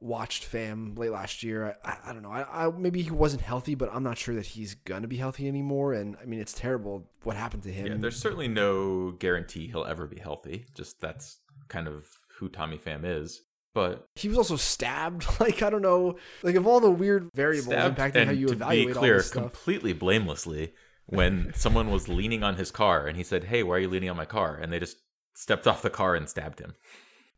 [0.00, 1.76] watched Pham late last year.
[1.84, 2.30] I, I, I don't know.
[2.30, 5.48] I, I maybe he wasn't healthy, but I'm not sure that he's gonna be healthy
[5.48, 5.92] anymore.
[5.92, 7.86] And I mean, it's terrible what happened to him.
[7.86, 10.66] Yeah, there's certainly no guarantee he'll ever be healthy.
[10.74, 12.06] Just that's kind of
[12.38, 13.42] who Tommy Pham is.
[13.74, 15.26] But he was also stabbed.
[15.40, 16.18] Like I don't know.
[16.42, 19.42] Like of all the weird variables impacting how you evaluate clear, all this stuff.
[19.42, 20.72] completely blamelessly
[21.06, 24.10] when someone was leaning on his car and he said, "Hey, why are you leaning
[24.10, 24.96] on my car?" and they just
[25.34, 26.74] stepped off the car and stabbed him.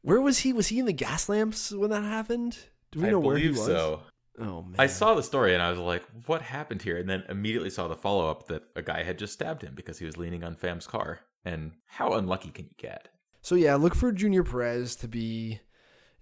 [0.02, 0.52] Where was he?
[0.52, 2.58] Was he in the gas lamps when that happened?
[2.90, 3.64] Do we I know where he was?
[3.64, 4.02] so.
[4.38, 4.76] Oh man.
[4.78, 7.88] I saw the story and I was like, "What happened here?" And then immediately saw
[7.88, 10.56] the follow up that a guy had just stabbed him because he was leaning on
[10.56, 11.20] Pham's car.
[11.44, 13.08] And how unlucky can you get?
[13.42, 15.60] So yeah, look for Junior Perez to be.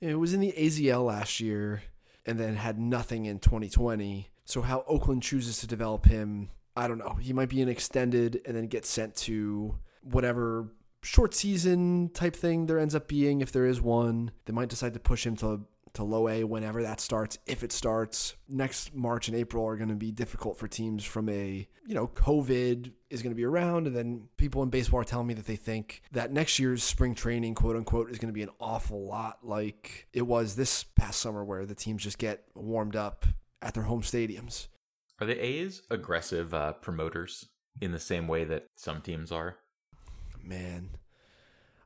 [0.01, 1.83] It was in the AZL last year,
[2.25, 4.31] and then had nothing in 2020.
[4.45, 7.15] So how Oakland chooses to develop him, I don't know.
[7.21, 10.69] He might be an extended and then get sent to whatever
[11.03, 14.31] short season type thing there ends up being if there is one.
[14.45, 17.73] They might decide to push him to to low A whenever that starts, if it
[17.73, 18.37] starts.
[18.49, 22.09] Next March and April are going to be difficult for teams from a, you know,
[22.09, 23.87] COVID is going to be around.
[23.87, 27.15] And then people in baseball are telling me that they think that next year's spring
[27.15, 31.21] training, quote unquote, is going to be an awful lot like it was this past
[31.21, 33.27] summer where the teams just get warmed up
[33.61, 34.69] at their home stadiums.
[35.21, 37.49] Are the A's aggressive uh, promoters
[37.81, 39.57] in the same way that some teams are?
[40.49, 40.91] Man,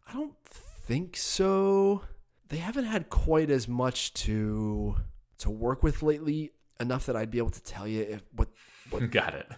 [0.09, 2.03] I don't think so.
[2.49, 4.97] They haven't had quite as much to
[5.39, 6.53] to work with lately.
[6.81, 8.49] Enough that I'd be able to tell you if what
[8.91, 9.49] what Got it.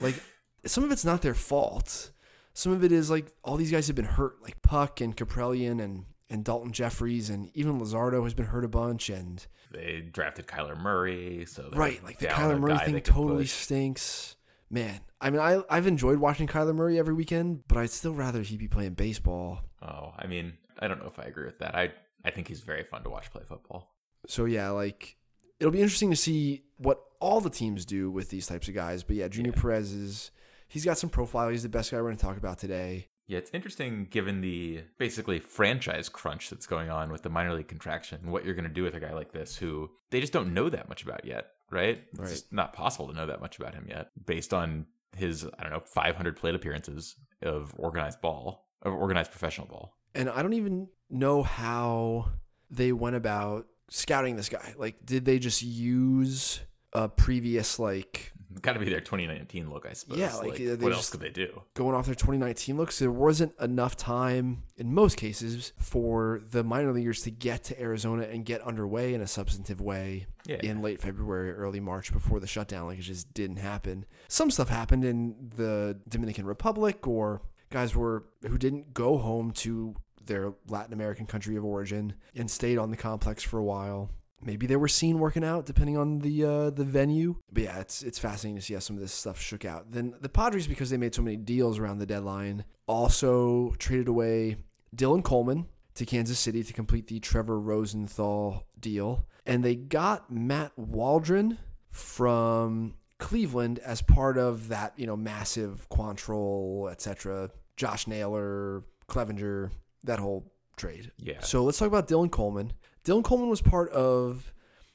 [0.00, 0.20] like
[0.66, 2.10] some of it's not their fault.
[2.52, 5.80] Some of it is like all these guys have been hurt, like Puk and Kaprielian
[5.80, 10.46] and and Daulton Jefferies and even Luzardo has been hurt a bunch and They drafted
[10.46, 13.52] Kyler Murray, so right, like the Kyler Murray thing totally push.
[13.52, 14.36] stinks.
[14.70, 18.42] Man, I mean, I I've enjoyed watching Kyler Murray every weekend, but I'd still rather
[18.42, 19.60] he be playing baseball.
[19.82, 21.74] Oh, I mean, I don't know if I agree with that.
[21.74, 21.92] I
[22.24, 23.92] I think he's very fun to watch play football.
[24.26, 25.16] So yeah, like
[25.58, 29.02] it'll be interesting to see what all the teams do with these types of guys.
[29.02, 29.60] But yeah, Junior Yeah.
[29.60, 30.30] Perez is
[30.68, 31.48] he's got some profile.
[31.48, 33.08] He's the best guy we're going to talk about today.
[33.26, 37.68] Yeah, it's interesting given the basically franchise crunch that's going on with the minor league
[37.68, 38.30] contraction.
[38.30, 40.68] What you're going to do with a guy like this who they just don't know
[40.68, 42.02] that much about yet, right?
[42.12, 42.42] It's Right.
[42.50, 45.80] not possible to know that much about him yet based on his I don't know
[45.80, 49.96] 500 plate appearances of organized ball, of organized professional ball.
[50.14, 52.30] And I don't even know how
[52.70, 54.74] they went about scouting this guy.
[54.76, 56.60] Like, did they just use
[56.92, 58.32] a previous like
[58.62, 60.18] Got to be their 2019 look, I suppose.
[60.18, 61.62] Yeah, like, uh, they what else could they do?
[61.74, 66.92] going off their 2019 looks, there wasn't enough time in most cases for the minor
[66.92, 70.56] leaguers to get to Arizona and get underway in a substantive way Yeah.
[70.62, 72.86] in late February, early March before the shutdown.
[72.86, 74.04] Like it just didn't happen.
[74.28, 79.94] Some stuff happened in the Dominican Republic, or guys were who didn't go home to
[80.26, 84.10] their Latin American country of origin and stayed on the complex for a while.
[84.42, 87.36] Maybe they were seen working out, depending on the uh, the venue.
[87.52, 89.92] But yeah, it's it's fascinating to see how some of this stuff shook out.
[89.92, 94.56] Then the Padres, because they made so many deals around the deadline, also traded away
[94.96, 100.72] Dylan Coleman to Kansas City to complete the Trevor Rosenthal deal, and they got Matt
[100.76, 101.58] Waldron
[101.90, 107.50] from Cleveland as part of that you know massive Quantrill, etc.
[107.76, 109.70] Josh Naylor, Clevinger,
[110.04, 111.12] that whole trade.
[111.18, 111.40] Yeah.
[111.40, 112.72] So let's talk about Dylan Coleman.
[113.04, 114.52] Dylan Coleman was part of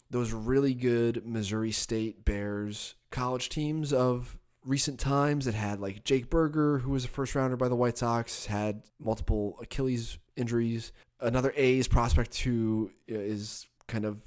[0.10, 6.30] those really good Missouri State Bears college teams of recent times that had like Jake
[6.30, 10.92] Burger, who was a first rounder by the White Sox, had multiple Achilles injuries.
[11.20, 14.22] Another A's prospect who is kind of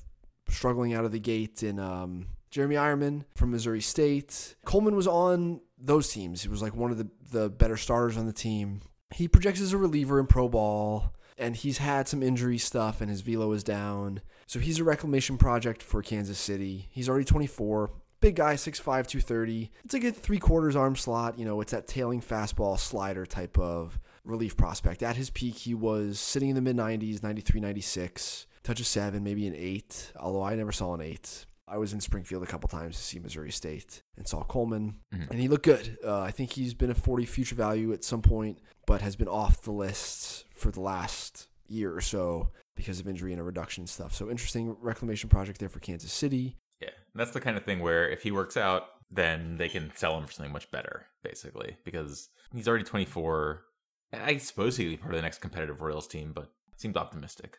[0.48, 4.56] struggling out of the gate in um, Jeremy Eierman from Missouri State.
[4.64, 6.42] Coleman was on those teams.
[6.42, 8.80] He was like one of the, the better starters on the team.
[9.14, 13.10] He projects as a reliever in pro ball, and he's had some injury stuff, and
[13.10, 14.20] his velo is down.
[14.46, 16.88] So he's a reclamation project for Kansas City.
[16.90, 17.90] He's already 24.
[18.20, 19.70] Big guy, 6'5, 230.
[19.84, 21.38] It's a good three quarters arm slot.
[21.38, 25.02] You know, it's that tailing fastball slider type of relief prospect.
[25.02, 28.46] At his peak, he was sitting in the mid 90s, 93, 96.
[28.64, 31.46] Touch of seven, maybe an eight, although I never saw an eight.
[31.70, 35.30] I was in Springfield a couple times to see Missouri State and saw Coleman, Mhm.
[35.30, 35.98] and he looked good.
[36.04, 39.28] Uh, I think he's been a 40 future value at some point, but has been
[39.28, 43.82] off the list for the last year or so because of injury and a reduction
[43.82, 44.14] and stuff.
[44.14, 46.56] So interesting reclamation project there for Kansas City.
[46.80, 50.16] Yeah, that's the kind of thing where if he works out, then they can sell
[50.18, 53.64] him for something much better, basically, because he's already 24.
[54.12, 57.58] I suppose he'll be part of the next competitive Royals team, but seems optimistic.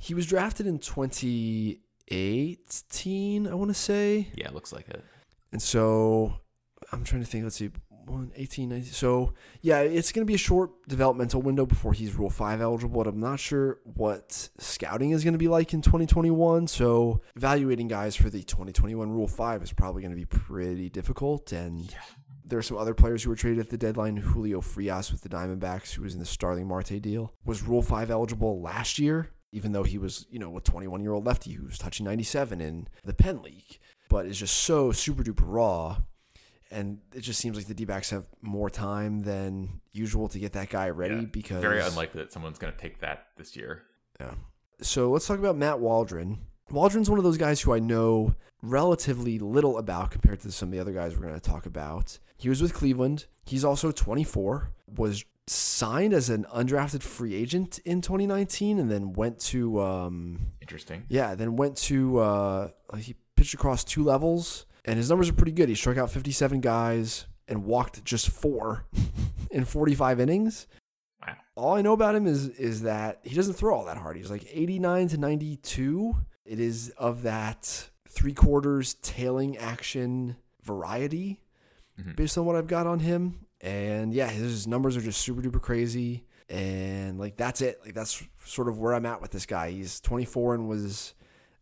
[0.00, 0.78] He was drafted in
[2.08, 4.28] 2018, I want to say.
[4.34, 5.04] Yeah, looks like it.
[5.52, 6.34] And so
[6.92, 7.44] I'm trying to think.
[7.44, 7.70] Let's see,
[8.06, 8.92] one, 18, 19.
[8.92, 13.02] So yeah, it's going to be a short developmental window before he's Rule Five eligible.
[13.02, 16.66] But I'm not sure what scouting is going to be like in 2021.
[16.66, 21.52] So evaluating guys for the 2021 Rule Five is probably going to be pretty difficult.
[21.52, 21.94] And
[22.44, 24.16] there are some other players who were traded at the deadline.
[24.16, 28.10] Julio Frias with the Diamondbacks, who was in the Starling Marte deal, was Rule Five
[28.10, 29.30] eligible last year.
[29.54, 32.60] Even though he was, you know, a 21 year old lefty who was touching 97
[32.60, 33.78] in the Penn League,
[34.08, 35.98] but is just so super duper raw
[36.74, 40.70] and it just seems like the D-backs have more time than usual to get that
[40.70, 43.82] guy ready Yeah, because Very unlikely that someone's going to take that this year.
[44.20, 44.34] Yeah.
[44.80, 46.40] So let's talk about Matt Waldron.
[46.70, 50.72] Waldron's one of those guys who I know relatively little about compared to some of
[50.72, 52.18] the other guys we're going to talk about.
[52.36, 53.26] He was with Cleveland.
[53.44, 54.72] He's also 24.
[54.96, 61.04] Was signed as an undrafted free agent in 2019, and then went to um, Interesting.
[61.08, 65.52] yeah, then went to uh, he pitched across two levels, and his numbers are pretty
[65.52, 65.68] good.
[65.68, 68.86] He struck out 57 guys and walked just four
[69.50, 70.66] in 45 innings.
[71.26, 71.34] Wow.
[71.56, 74.16] All I know about him is is that he doesn't throw all that hard.
[74.16, 76.16] He's like 89 to 92.
[76.46, 81.40] It is of that three quarters tailing action variety,
[82.00, 82.16] Mhm.
[82.16, 83.40] based on what I've got on him.
[83.64, 86.26] And yeah, his numbers are just super duper crazy.
[86.50, 87.80] And like that's it.
[87.82, 89.70] Like that's sort of where I'm at with this guy.
[89.70, 91.14] He's 24 and was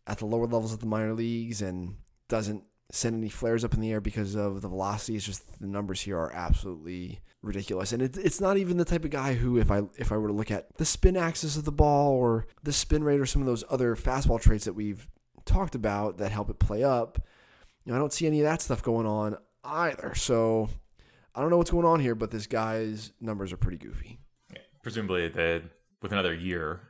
[0.05, 1.95] at the lower levels of the minor leagues and
[2.27, 5.15] doesn't send any flares up in the air because of the velocity.
[5.15, 7.93] It's just the numbers here are absolutely ridiculous.
[7.93, 10.27] And it, it's not even the type of guy who, if I if I were
[10.27, 13.41] to look at the spin axis of the ball or the spin rate or some
[13.41, 15.07] of those other fastball traits that we've
[15.45, 17.25] talked about that help it play up,
[17.85, 20.13] you know, I don't see any of that stuff going on either.
[20.15, 20.69] So
[21.35, 24.19] I don't know what's going on here, but this guy's numbers are pretty goofy.
[24.51, 24.59] Yeah.
[24.81, 25.63] Presumably, the
[26.01, 26.81] with another year,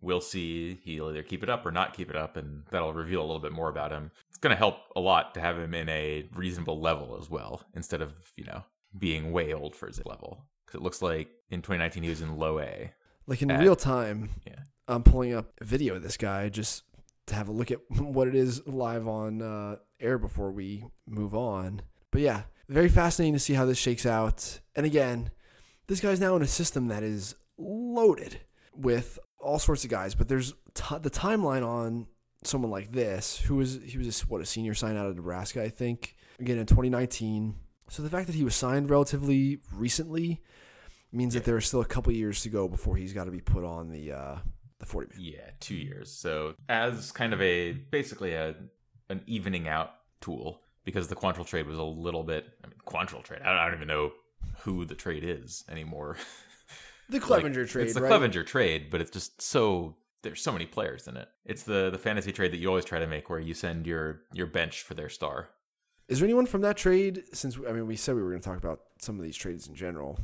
[0.00, 3.20] we'll see he'll either keep it up or not keep it up, and that'll reveal
[3.20, 4.10] a little bit more about him.
[4.28, 7.62] It's going to help a lot to have him in a reasonable level as well,
[7.74, 8.62] instead of you know
[8.96, 10.44] being way old for his level.
[10.64, 12.92] Because it looks like in 2019 he was in low A.
[13.26, 14.60] Like in Uh, real time, yeah.
[14.86, 16.84] I'm pulling up a video of this guy just
[17.26, 21.34] to have a look at what it is live on uh, air before we move
[21.34, 21.82] on.
[22.10, 24.60] But yeah, very fascinating to see how this shakes out.
[24.76, 25.30] And again,
[25.86, 28.40] this guy's now in a system that is loaded
[28.74, 30.14] with all sorts of guys.
[30.14, 32.06] But there's t- the timeline on
[32.44, 35.62] someone like this, who was he was a, what a senior sign out of Nebraska,
[35.62, 36.16] I think.
[36.38, 37.56] Again in 2019.
[37.88, 40.42] So the fact that he was signed relatively recently
[41.10, 43.40] means that there are still a couple years to go before he's got to be
[43.40, 44.36] put on the uh,
[44.78, 45.24] the 40 man.
[45.24, 46.12] Yeah, two years.
[46.12, 48.54] So as kind of a basically a
[49.08, 52.46] an evening out tool because the Quantrill trade was a little bit.
[52.64, 53.42] I mean, Quantrill trade.
[53.44, 54.12] I don't, I don't even know
[54.60, 56.16] who the trade is anymore.
[57.10, 58.12] The Like, Clevinger trade, It's the right?
[58.12, 61.26] Clevinger trade, but it's just so there's so many players in it.
[61.46, 64.22] It's the the fantasy trade that you always try to make, where you send your
[64.34, 65.48] your bench for their star.
[66.08, 67.22] Is there anyone from that trade?
[67.32, 69.68] Since I mean, we said we were going to talk about some of these trades
[69.68, 70.18] in general.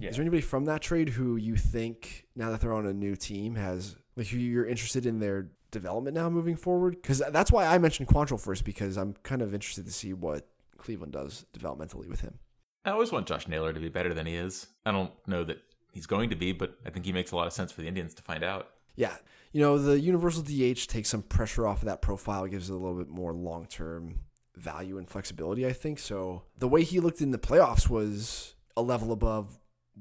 [0.00, 0.10] Yeah.
[0.10, 3.14] Is there anybody from that trade who you think now that they're on a new
[3.14, 6.96] team has like who you're interested in their development now moving forward?
[7.00, 10.46] Because that's why I mentioned Quantrill first because I'm kind of interested to see what
[10.76, 12.38] Cleveland does developmentally with him.
[12.84, 14.66] I always want Josh Naylor to be better than he is.
[14.86, 15.58] I don't know that
[15.92, 17.88] he's going to be, but I think he makes a lot of sense for the
[17.88, 18.68] Indians to find out.
[18.96, 19.14] Yeah,
[19.52, 22.76] you know the universal DH takes some pressure off of that profile, gives it a
[22.76, 24.20] little bit more long term
[24.56, 25.66] value and flexibility.
[25.66, 26.42] I think so.
[26.58, 29.58] The way he looked in the playoffs was a level above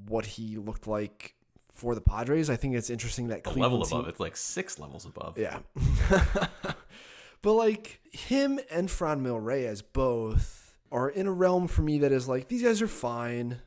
[0.07, 1.36] what he looked like
[1.78, 2.50] for the Padres.
[2.50, 5.38] I think it's interesting that A Cleveland level team- above, it's like six levels above.
[5.38, 5.60] Yeah.
[7.42, 12.12] but like him and Fran Franmil Reyes both are in a realm for me that
[12.12, 13.60] is like these guys are fine.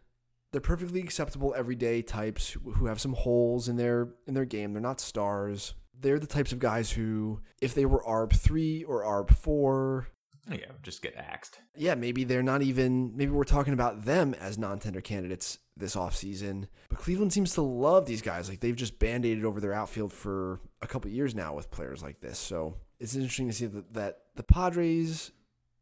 [0.52, 4.72] They're perfectly acceptable everyday types who who have some holes in their in their game.
[4.72, 5.74] They're not stars.
[5.98, 10.08] They're the types of guys who, if they were ARB three or ARB four,
[10.48, 11.58] Yeah, just get axed.
[11.76, 16.66] yeah, maybe they're not even maybe we're talking about them as non-tender candidates this offseason.
[16.88, 18.48] But Cleveland seems to love these guys.
[18.48, 22.20] Like they've just band-aided over their outfield for a couple years now with players like
[22.20, 22.38] this.
[22.38, 25.32] So it's interesting to see that, that the Padres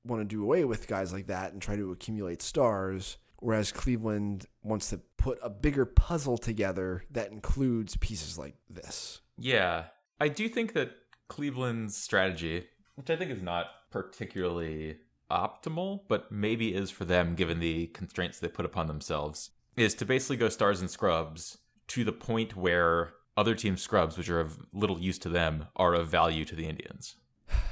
[0.04, 4.46] want to do away with guys like that and try to accumulate stars, whereas Cleveland
[4.62, 9.20] wants to put a bigger puzzle together that includes pieces like this.
[9.36, 9.84] Yeah,
[10.20, 10.90] I do think that
[11.28, 14.98] Cleveland's strategy, which I think is not particularly
[15.30, 20.04] optimal, but maybe is for them given the constraints they put upon themselves, is to
[20.04, 21.58] basically go stars and scrubs
[21.88, 25.94] to the point where other teams' scrubs, which are of little use to them, are
[25.94, 27.16] of value to the Indians.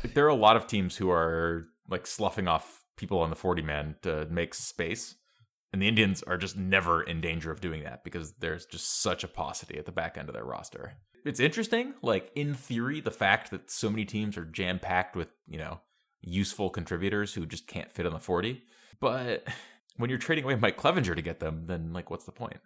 [0.03, 3.37] Like, there are a lot of teams who are like sloughing off people on the
[3.37, 5.17] 40 man to make space.
[5.73, 9.25] And the Indians are just never in danger of doing that because there's just such
[9.25, 10.95] a paucity at the back end of their roster.
[11.25, 15.29] It's interesting, like in theory, the fact that so many teams are jam packed with,
[15.47, 15.81] you know,
[16.27, 18.63] useful contributors who just can't fit on the 40.
[19.01, 19.47] But
[19.97, 22.59] when you're trading away Mike Clevinger to get them, then like what's the point?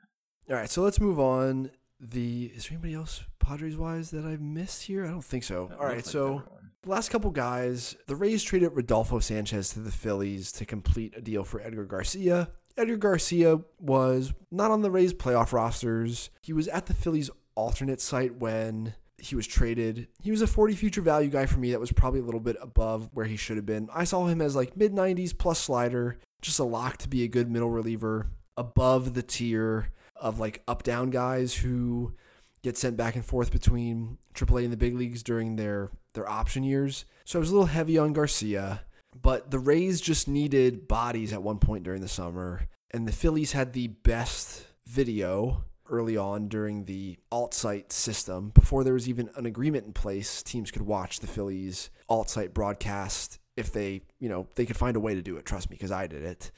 [0.49, 1.71] All right, so let's move on.
[2.01, 5.05] The is there anybody else Padres wise that I've missed here?
[5.05, 5.71] I don't think so.
[5.79, 6.43] All right, so
[6.83, 11.21] the last couple guys, the Rays traded Rodolfo Sanchez to the Phillies to complete a
[11.21, 12.49] deal for Edgar Garcia.
[12.79, 16.31] Edgar Garcia was not on the Rays playoff rosters.
[16.41, 20.09] He was at the Phillies alternate site when he was traded.
[20.23, 22.57] He was a 40 future value guy for me that was probably a little bit
[22.61, 23.89] above where he should have been.
[23.95, 27.29] I saw him as like mid 90s plus slider, just a lock to be a
[27.29, 32.15] good middle reliever above the tier of like up down guys who
[32.63, 36.63] get sent back and forth between AAA and the big leagues during their their option
[36.63, 37.05] years.
[37.25, 38.83] So I was a little heavy on Garcia,
[39.21, 43.53] but the Rays just needed bodies at one point during the summer, and the Phillies
[43.53, 49.29] had the best video early on during the alt site system before there was even
[49.37, 54.29] an agreement in place teams could watch the phillies alt site broadcast if they you
[54.29, 55.45] know they could find a way to do it.
[55.45, 56.51] Trust me because i did it.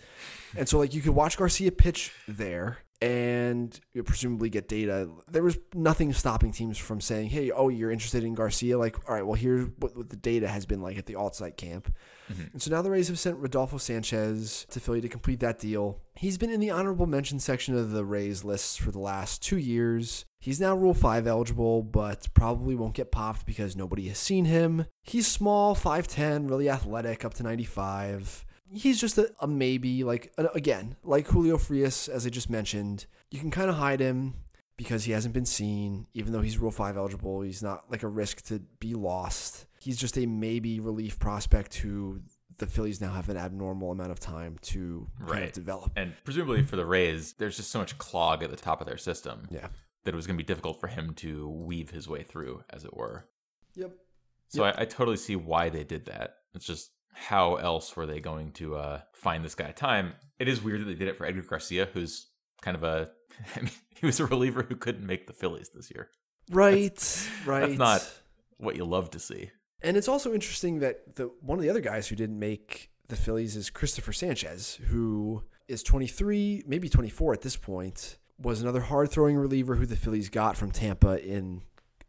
[0.57, 5.09] And so like you could watch garcia pitch there and presumably get data.
[5.29, 8.79] There was nothing stopping teams from saying hey oh you're interested in garcia?
[8.79, 11.35] Like all right well here's what, what the data has been like at the alt
[11.35, 11.93] site camp
[12.33, 12.53] Mm-hmm.
[12.53, 16.01] and so now the Rays have sent Rodolfo Sanchez to Philly to complete that deal.
[16.15, 19.59] He's been in the honorable mention section of the Rays lists for the last two
[19.59, 20.25] years.
[20.39, 24.87] He's now Rule 5 eligible, but probably won't get popped because nobody has seen him.
[25.05, 28.45] He's small, 5'10, really athletic, up to 95.
[28.73, 33.07] He's just a, a maybe, like, again, like Julio Frias, as I just mentioned.
[33.31, 34.35] You can kind of hide him
[34.77, 37.43] because he hasn't been seen, even though he's Rule 5 eligible.
[37.43, 39.67] He's not like a risk to be lost.
[39.83, 42.21] He's just a maybe relief prospect who
[42.59, 45.91] the Phillies now have an abnormal amount of time to kind of develop.
[45.97, 48.97] And presumably for the Rays, there's just so much clog at the top of their
[48.99, 49.69] system Yeah.
[50.05, 52.85] that it was going to be difficult for him to weave his way through, as
[52.85, 53.27] it were.
[53.75, 53.93] Yep.
[54.49, 56.37] So I, I totally see why they did that.
[56.55, 60.13] It's just how else were they going to uh, find this guy time?
[60.39, 62.29] It is weird that they did it for Edgar Garcia, who's
[62.61, 63.11] kind of a.
[63.57, 66.11] I mean, he was a reliever who couldn't make the Phillies this year.
[66.51, 67.29] Right.
[67.47, 67.61] right.
[67.77, 68.11] That's not
[68.59, 69.51] what you love to see.
[69.83, 73.17] And it's also interesting that the one of the other guys who didn't make the
[73.17, 79.11] Phillies is Christopher Sanchez, who is 23, maybe 24 at this point, was another hard
[79.11, 81.63] throwing reliever who the Phillies got from Tampa in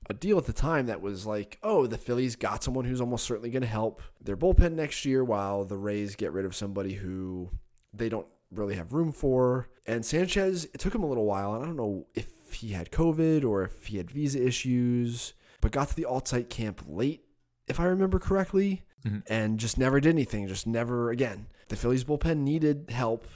[0.10, 3.26] a deal at the time that was like, oh, the Phillies got someone who's almost
[3.26, 6.94] certainly going to help their bullpen next year while the Rays get rid of somebody
[6.94, 7.50] who
[7.94, 9.70] they don't really have room for.
[9.88, 12.92] And Sanchez, it took him a little while, and I don't know if he had
[12.92, 17.24] COVID or if he had visa issues, but got to the alt site camp late
[17.68, 18.84] if I remember correctly.
[19.05, 19.22] Mhm.
[19.28, 20.47] and just never did anything.
[20.47, 21.47] Just never again.
[21.68, 23.28] The Phillies bullpen needed help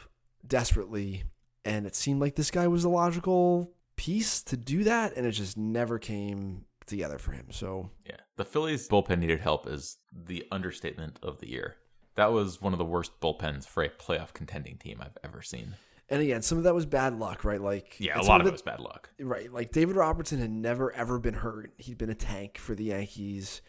[0.46, 1.24] desperately,
[1.66, 5.32] and it seemed like this guy was the logical piece to do that, and it
[5.32, 7.48] just never came together for him.
[7.52, 8.16] So Yeah.
[8.38, 11.76] The Phillies bullpen needed help is the understatement of the year.
[12.16, 15.76] That was one of the worst bullpens for a playoff contending team I've ever seen.
[16.10, 17.60] And again, some of that was bad luck, right?
[17.60, 19.10] Like Yeah, a lot of it it was bad luck.
[19.20, 19.52] Right.
[19.52, 21.74] Like David Robertson had never ever been hurt.
[21.78, 23.62] He'd been a tank for the Yankees.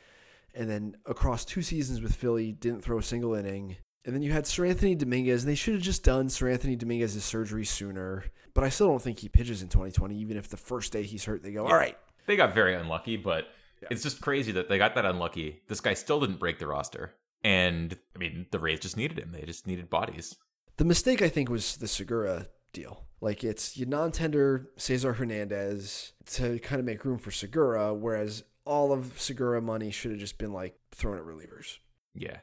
[0.54, 3.76] And then across two seasons with Philly, didn't throw a single inning.
[4.04, 7.64] And then you had Seranthony Dominguez, and they should have just done Seranthony Dominguez's surgery
[7.64, 8.24] sooner.
[8.54, 11.24] But I still don't think he pitches in 2020, even if the first day he's
[11.24, 11.96] hurt, they go, all right.
[12.26, 13.48] They got very unlucky, but
[13.90, 15.62] it's just crazy that they got that unlucky.
[15.68, 17.14] This guy still didn't break the roster.
[17.44, 19.32] And I mean, the Rays just needed him.
[19.32, 20.36] They just needed bodies.
[20.76, 23.04] The mistake, I think, was the Segura deal.
[23.20, 28.92] Like it's you non-tender Cesar Hernandez to kind of make room for Segura, whereas all
[28.92, 31.78] of Segura money should have just been like thrown at relievers.
[32.14, 32.38] Yeah.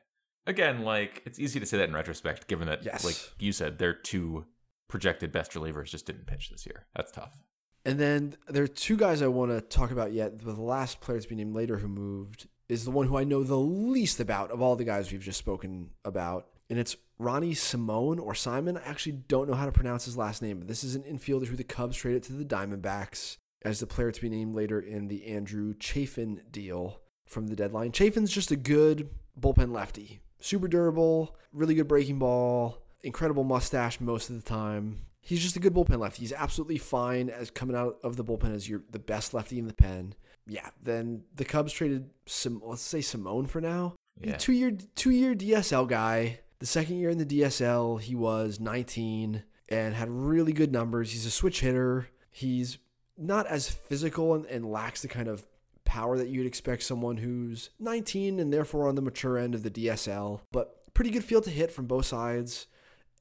[0.47, 3.05] Again, like it's easy to say that in retrospect, given that, Yes.
[3.05, 4.45] like you said, their two
[4.87, 6.85] projected best relievers just didn't pitch this year.
[6.95, 7.43] That's tough.
[7.85, 10.39] And then there are two guys I want to talk about yet.
[10.39, 13.43] The last player to be named later who moved is the one who I know
[13.43, 16.47] the least about of all the guys we've just spoken about.
[16.69, 18.77] And it's Ronny Simone or Simon.
[18.77, 21.45] I actually don't know how to pronounce his last name, but this is an infielder
[21.45, 25.07] who the Cubs traded to the Diamondbacks as the player to be named later in
[25.07, 27.91] the Andrew Chafin deal from the deadline.
[27.91, 29.09] Chafin's just a good
[29.39, 30.21] bullpen lefty.
[30.39, 35.01] Super durable, really good breaking ball, incredible mustache most of the time.
[35.21, 36.21] He's just a good bullpen lefty.
[36.21, 39.65] He's absolutely fine as coming out of the bullpen as your the best lefty in
[39.65, 40.13] the pen.
[40.45, 40.69] Yeah.
[40.81, 43.95] Then the Cubs traded some let's say Simone for now.
[44.21, 44.37] Yeah.
[44.37, 46.41] Two year two year DSL guy.
[46.59, 51.11] The second year in the DSL, he was 19 and had really good numbers.
[51.11, 52.07] He's a switch hitter.
[52.31, 52.77] He's
[53.17, 55.45] not as physical and, and lacks the kind of
[55.83, 59.69] power that you'd expect someone who's 19 and therefore on the mature end of the
[59.69, 62.67] DSL, but pretty good field to hit from both sides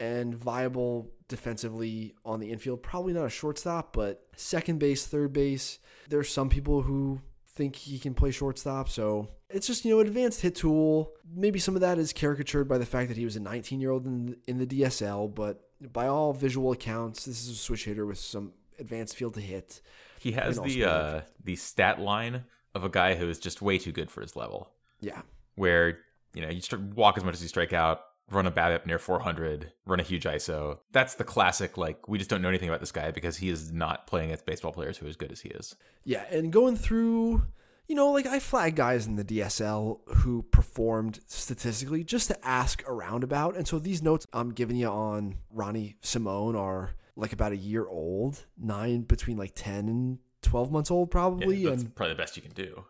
[0.00, 2.82] and viable defensively on the infield.
[2.82, 5.78] Probably not a shortstop, but second base, third base.
[6.08, 10.40] There's some people who think he can play shortstop, so it's just, you know, advanced
[10.40, 11.12] hit tool.
[11.32, 13.90] Maybe some of that is caricatured by the fact that he was a 19 year
[13.90, 15.60] old in, in the DSL, but
[15.92, 19.80] by all visual accounts, this is a switch hitter with some advanced field to hit.
[20.18, 22.44] He has the uh, the stat line
[22.74, 24.70] of a guy who is just way too good for his level.
[25.00, 25.22] Yeah.
[25.54, 25.98] Where
[26.34, 26.60] you know you
[26.94, 28.00] walk as much as you strike out,
[28.30, 30.78] run a BABIP near 400, run a huge ISO.
[30.92, 31.76] That's the classic.
[31.76, 34.46] Like we just don't know anything about this guy because he is not playing against
[34.46, 35.76] baseball players who are as good as he is.
[36.04, 37.42] Yeah, and going through,
[37.86, 42.82] you know, like I flag guys in the DSL who performed statistically just to ask
[42.88, 43.56] around about.
[43.56, 47.86] And so these notes I'm giving you on Ronny Simone are like about a year
[47.86, 51.56] old, nine between like 10 and 12 months old probably.
[51.56, 52.84] Yeah, that's and probably the best you can do.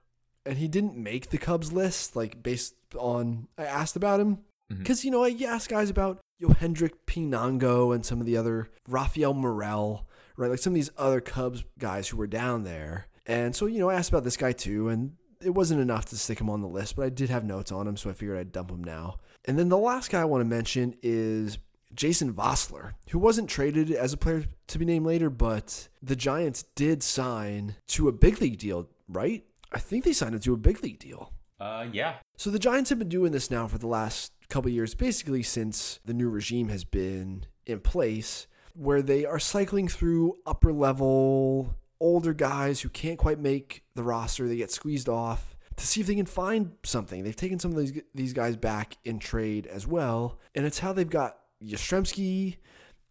[0.47, 4.79] and he didn't make the Cubs list, like based on I asked about him mm-hmm.
[4.79, 9.35] because you know I asked guys about Yohendrick Pinango and some of the other Rafael
[9.35, 10.07] Morel,
[10.37, 10.51] right?
[10.51, 13.91] Like some of these other Cubs guys who were down there, and so you know
[13.91, 16.69] I asked about this guy too, and it wasn't enough to stick him on the
[16.69, 19.19] list, but I did have notes on him, so I figured I'd dump him now.
[19.45, 21.59] And then the last guy I want to mention is
[21.95, 26.65] Jason Vosler, who wasn't traded as a player to be named later, but the Giants
[26.75, 29.45] did sign to a big league deal, right?
[29.73, 31.33] I think they signed him to a big league deal.
[31.61, 32.17] Uh, yeah.
[32.37, 35.43] So the Giants have been doing this now for the last couple of years, basically
[35.43, 41.75] since the new regime has been in place, where they are cycling through upper level
[42.01, 44.47] older guys who can't quite make the roster.
[44.47, 47.25] They get squeezed off to see if they can find something.
[47.25, 50.93] They've taken some of these these guys back in trade as well, and it's how
[50.93, 52.57] they've got Yastrzemski.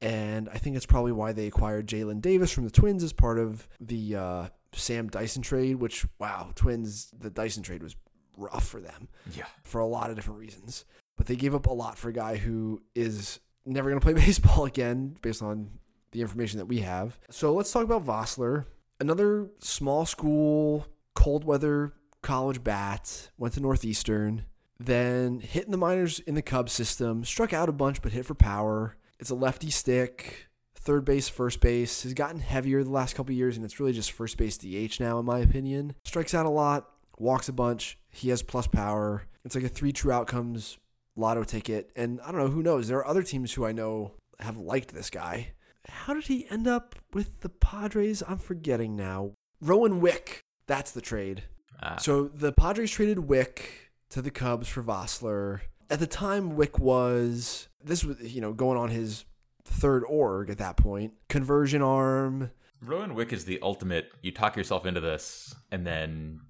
[0.01, 3.39] And I think it's probably why they acquired Jaylin Davis from the Twins as part
[3.39, 7.95] of the uh, Sam Dyson trade, which, wow, Twins, the Dyson trade was
[8.37, 9.45] rough for them Yeah.
[9.63, 10.83] for a lot of different reasons.
[11.15, 14.13] But they gave up a lot for a guy who is never going to play
[14.25, 15.69] baseball again, based on
[16.11, 17.17] the information that we have.
[17.29, 18.65] So let's talk about Vosler,
[18.99, 20.85] another small school,
[21.15, 24.45] cold weather college bat, went to Northeastern,
[24.85, 28.25] then hit in the minors in the Cubs system, struck out a bunch, but hit
[28.25, 28.95] for power.
[29.19, 30.47] It's a lefty stick.
[30.75, 33.93] Third base, first base has gotten heavier the last couple of years, and it's really
[33.93, 35.95] just first base DH now, in my opinion.
[36.03, 37.97] Strikes out a lot, walks a bunch.
[38.09, 39.23] He has plus power.
[39.45, 40.77] It's like a three true outcomes
[41.15, 41.91] lotto ticket.
[41.95, 42.87] And I don't know, who knows?
[42.87, 45.53] There are other teams who I know have liked this guy.
[45.87, 48.23] How did he end up with the Padres?
[48.27, 49.31] I'm forgetting now.
[49.61, 50.41] Rowan Wick.
[50.67, 51.43] That's the trade.
[51.81, 53.82] Ah, So the Padres traded Wick
[54.13, 55.61] to the Cubs for Vossler.
[55.89, 59.25] At the time, Wick was this was you know going on his
[59.65, 61.13] third org at that point.
[61.29, 62.51] Conversion arm.
[62.81, 64.11] Rowan Wick is the ultimate.
[64.21, 66.41] You talk yourself into this, and then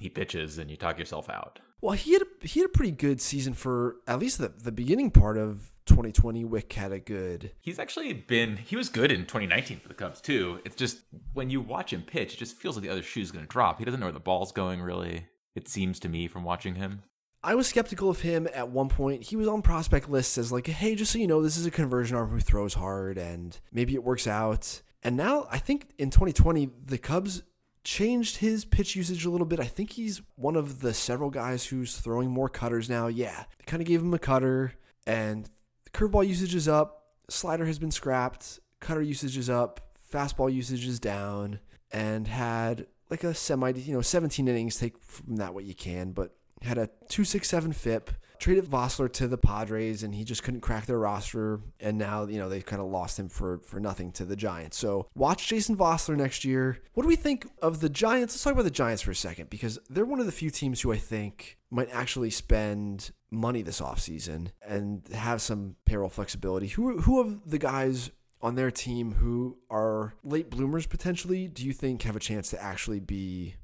[0.00, 1.60] he pitches, and you talk yourself out.
[1.80, 4.72] Well, he had a, he had a pretty good season for at least the, the
[4.72, 6.44] beginning part of 2020.
[6.44, 7.52] Wick had a good.
[7.60, 10.60] He's actually been he was good in 2019 for the Cubs too.
[10.64, 10.98] It's just
[11.34, 13.78] when you watch him pitch, it just feels like the other shoe's going to drop.
[13.78, 15.26] He doesn't know where the ball's going really.
[15.54, 17.02] It seems to me from watching him.
[17.44, 19.24] I was skeptical of him at one point.
[19.24, 21.72] He was on prospect lists as like, hey, just so you know, this is a
[21.72, 24.82] conversion arm who throws hard and maybe it works out.
[25.02, 27.42] And now I think in 2020 the Cubs
[27.84, 29.60] changed his pitch usage a little bit.
[29.60, 33.08] I think he's one of the several guys who's throwing more cutters now.
[33.08, 34.74] Yeah, they kind of gave him a cutter,
[35.06, 35.48] and
[35.84, 37.06] the curveball usage is up.
[37.28, 38.60] Slider has been scrapped.
[38.80, 39.80] Cutter usage is up.
[40.12, 41.58] Fastball usage is down,
[41.90, 44.78] and had like a semi, you know, 17 innings.
[44.78, 48.10] Take from that what you can, but had a 267 FIP.
[48.38, 51.60] Traded Vosler to the Padres, and he just couldn't crack their roster.
[51.78, 54.78] And now, you know, they kind of lost him for for nothing to the Giants.
[54.78, 56.80] So watch Jason Vosler next year.
[56.94, 58.34] What do we think of the Giants?
[58.34, 60.80] Let's talk about the Giants for a second because they're one of the few teams
[60.80, 66.66] who I think might actually spend money this offseason and have some payroll flexibility.
[66.66, 68.10] Who who of the guys
[68.42, 72.62] on their team who are late bloomers potentially do you think have a chance to
[72.62, 73.54] actually be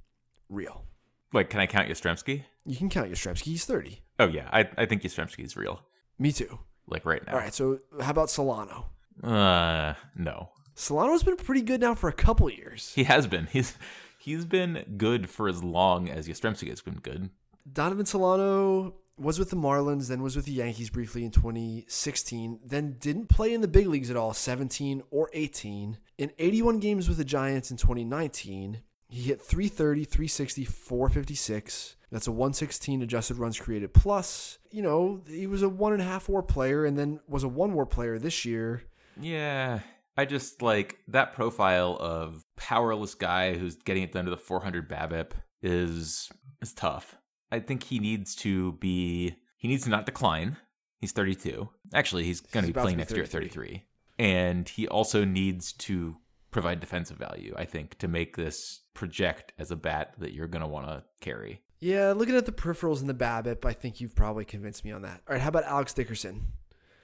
[0.48, 0.84] real?
[1.32, 2.44] Like, can I count Yastrzemski?
[2.64, 3.42] You can count Yastrzemski.
[3.42, 4.02] He's 30.
[4.18, 5.80] Oh yeah, I I think Yastrzemski is real.
[6.18, 6.58] Me too.
[6.86, 7.34] Like right now.
[7.34, 8.86] All right, so how about Solano?
[9.22, 10.50] Uh, no.
[10.74, 12.92] Solano's been pretty good now for a couple years.
[12.94, 13.46] He has been.
[13.46, 13.76] He's
[14.18, 17.30] he's been good for as long as Yastrzemski has been good.
[17.70, 22.96] Donovan Solano was with the Marlins, then was with the Yankees briefly in 2016, then
[22.98, 25.98] didn't play in the big leagues at all, 17 or 18.
[26.18, 31.96] In 81 games with the Giants in 2019, he hit 330, 360, 456.
[32.10, 34.58] That's a 116 adjusted runs created plus.
[34.70, 37.48] You know, he was a one and a half war player and then was a
[37.48, 38.82] one war player this year.
[39.20, 39.80] Yeah.
[40.16, 44.88] I just like that profile of powerless guy who's getting it done to the 400
[44.88, 45.30] BABIP
[45.62, 47.16] is is tough.
[47.50, 50.56] I think he needs to be he needs to not decline.
[51.00, 51.68] He's 32.
[51.94, 53.66] Actually, he's going to be playing next year at 33.
[53.66, 53.84] 33.
[54.18, 56.16] And he also needs to
[56.50, 60.62] provide defensive value, I think, to make this project as a bat that you're going
[60.62, 61.62] to want to carry.
[61.80, 65.02] Yeah, looking at the peripherals and the BABIP, I think you've probably convinced me on
[65.02, 65.22] that.
[65.28, 66.46] All right, how about Alex Dickerson?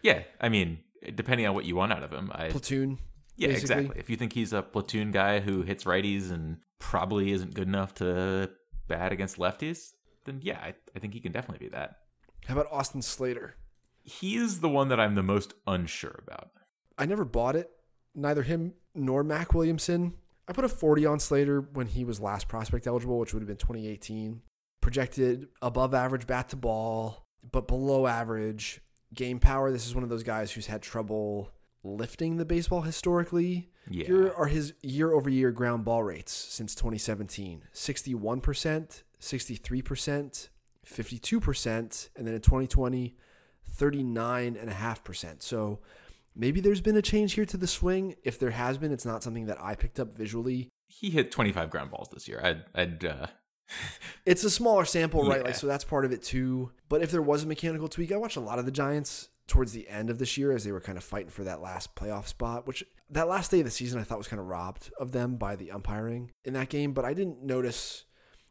[0.03, 0.80] Yeah, I mean,
[1.14, 2.99] depending on what you want out of him, I Platoon.
[3.36, 3.76] Yeah, basically.
[3.76, 4.01] exactly.
[4.01, 7.95] If you think he's a platoon guy who hits righties and probably isn't good enough
[7.95, 8.51] to
[8.88, 9.92] bat against lefties,
[10.25, 11.99] then yeah, I, I think he can definitely be that.
[12.47, 13.57] How about Austin Slater?
[14.03, 16.51] He is the one that I'm the most unsure about.
[16.99, 17.70] I never bought it.
[18.14, 20.14] Neither him nor Mac Williamson.
[20.47, 23.49] I put a 40 on Slater when he was last prospect eligible, which would have
[23.49, 24.43] been 2018.
[24.81, 28.83] Projected above average bat to ball, but below average
[29.14, 29.72] game power.
[29.72, 31.51] This is one of those guys who's had trouble
[31.83, 33.70] lifting the baseball historically.
[33.89, 34.07] Yeah.
[34.07, 40.49] Here are his year over year ground ball rates since 2017 61%, 63%,
[40.87, 43.16] 52%, and then in 2020,
[43.77, 45.43] 39.5%.
[45.43, 45.81] So
[46.35, 48.16] maybe there's been a change here to the swing.
[48.22, 50.68] If there has been, it's not something that I picked up visually.
[50.87, 52.41] He hit 25 ground balls this year.
[52.43, 53.27] I'd, I'd uh,
[54.27, 55.41] It's a smaller sample, right?
[55.41, 55.47] Yeah.
[55.47, 56.70] Like so that's part of it too.
[56.89, 59.72] But if there was a mechanical tweak, I watched a lot of the Giants towards
[59.72, 62.27] the end of this year as they were kind of fighting for that last playoff
[62.27, 65.12] spot, which that last day of the season I thought was kind of robbed of
[65.12, 68.05] them by the umpiring in that game, but I didn't notice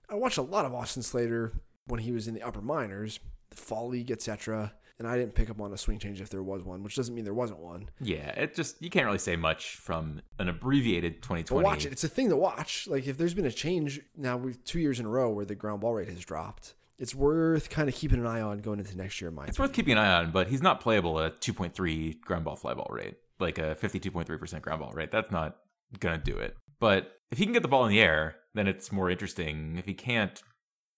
[0.10, 1.54] I watched a lot of Austin Slater
[1.88, 4.74] when he was in the upper minors, the fall league, etc.
[5.00, 7.14] And I didn't pick up on a swing change if there was one, which doesn't
[7.16, 7.90] mean there wasn't one.
[8.00, 11.64] yeah, it just, you can't really say much from an abbreviated But 2020.
[11.66, 11.92] watch it.
[11.92, 12.88] It's a thing to watch.
[12.88, 15.56] Like if there's been a change now, we've two years in a row where the
[15.56, 16.76] ground ball rate has dropped.
[17.00, 19.30] It's worth kind of keeping an eye on going into next year.
[19.30, 22.46] In my It's worth keeping an eye on, but he's not playable at 2.3 ground
[22.46, 25.12] ball fly ball rate, like a 52.3% ground ball rate.
[25.12, 25.58] That's not
[26.00, 26.56] going to do it.
[26.84, 29.78] But if he can get the ball in the air, then it's more interesting.
[29.78, 30.44] If he can't,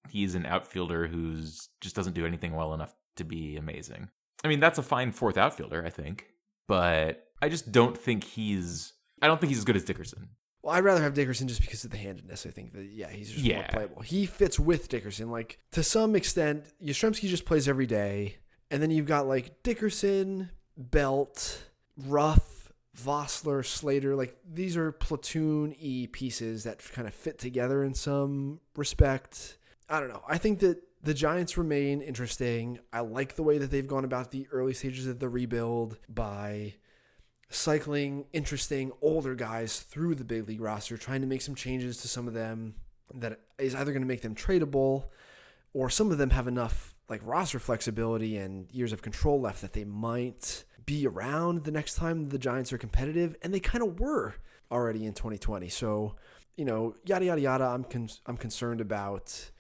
[0.10, 4.10] he's an outfielder who's just doesn't do anything well enough to be amazing.
[4.44, 6.26] I mean, that's a fine fourth outfielder, I think,
[6.68, 8.94] but I just don't think he's.
[9.22, 10.30] I don't think he's as good as Dickerson.
[10.64, 12.48] Well, I'd rather have Dickerson just because of the handedness.
[12.48, 14.02] I think that yeah, he's just more playable.
[14.02, 15.30] He fits with Dickerson.
[15.30, 18.38] Like to some extent, Yastrzemski just plays every day,
[18.72, 21.64] and then you've got like Dickerson, Belt,
[21.96, 22.55] Ruf,
[22.96, 24.16] Vosler, Slater.
[24.16, 29.58] Like these are platoon e pieces that kind of fit together in some respect.
[29.90, 30.24] I don't know.
[30.28, 32.80] I think that the Giants remain interesting.
[32.92, 36.74] I like the way that they've gone about the early stages of the rebuild by
[37.50, 42.08] cycling interesting older guys through the big league roster, trying to make some changes to
[42.08, 42.76] some of them
[43.14, 45.06] that is either going to make them tradable
[45.74, 49.74] or some of them have enough like roster flexibility and years of control left that
[49.74, 54.00] they might be around the next time the Giants are competitive and they kind of
[54.00, 54.36] were
[54.72, 55.70] already in 2020.
[55.70, 56.16] So,
[56.56, 59.52] you know, yada yada yada, I'm con- I'm concerned about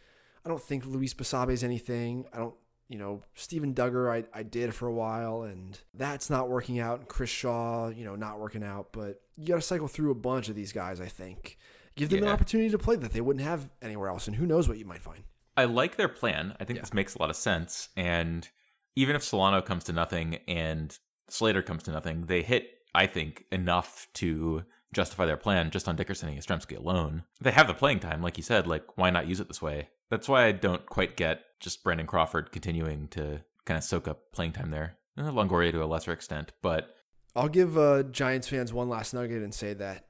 [0.45, 2.25] I don't think Luis Basabe's anything.
[2.33, 2.53] I don't,
[2.87, 6.99] you know, Steven Duggar, I, I did for a while, and that's not working out.
[6.99, 8.89] And Chris Shaw, you know, not working out.
[8.93, 11.57] But you got to cycle through a bunch of these guys, I think.
[11.95, 14.27] Give them an opportunity to play that they wouldn't have anywhere else.
[14.27, 15.23] And who knows what you might find.
[15.57, 16.55] I like their plan.
[16.59, 16.81] I think Yeah.
[16.83, 17.89] this makes a lot of sense.
[17.97, 18.47] And
[18.95, 20.95] even if Solano comes to nothing and
[21.27, 24.63] Slater comes to nothing, they hit, I think, enough to
[24.93, 27.23] justify their plan just on Dickerson and Yastrzemski alone.
[27.41, 28.65] They have the playing time, like you said.
[28.65, 29.89] Like, why not use it this way?
[30.09, 34.31] That's why I don't quite get just Brandon Crawford continuing to kind of soak up
[34.31, 34.97] playing time there.
[35.17, 36.95] Eh, Longoria to a lesser extent, but
[37.35, 40.07] I'll give uh, Giants fans one last nugget and say that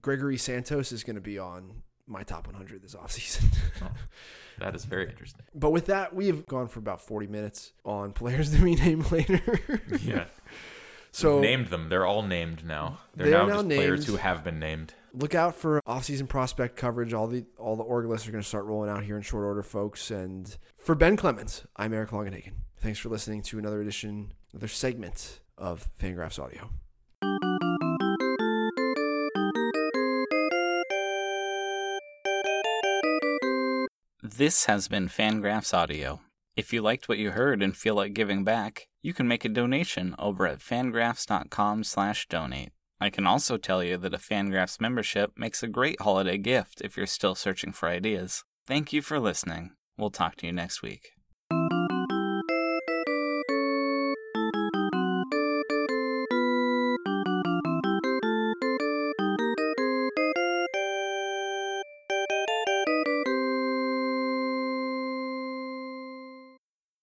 [0.00, 3.44] Gregory Santos is going to be on my top 100 this offseason.
[3.82, 3.90] Oh,
[4.58, 5.42] that is very interesting.
[5.54, 9.04] but with that, we have gone for about 40 minutes on players that we name
[9.12, 9.40] later.
[10.00, 10.24] Yeah.
[11.12, 11.88] so named them.
[11.88, 12.98] They're all named now.
[13.14, 14.94] They're They are now, now just players who have been named.
[15.14, 17.12] look out for offseason prospect coverage.
[17.12, 19.44] All the all the org lists are going to start rolling out here in short
[19.44, 20.10] order, folks.
[20.10, 22.54] And for Ben Clemens, I'm Eric Longenhagen.
[22.78, 26.68] Thanks for listening to another edition, another segment of Fangraphs Audio.
[34.36, 36.20] This has been Fangraphs Audio.
[36.54, 39.48] If you liked what you heard and feel like giving back, you can make a
[39.48, 42.72] donation over at fangraphs.com/donate.
[43.00, 46.94] I can also tell you that a Fangraphs membership makes a great holiday gift if
[46.94, 48.44] you're still searching for ideas.
[48.66, 49.70] Thank you for listening.
[49.96, 51.17] We'll talk to you next week.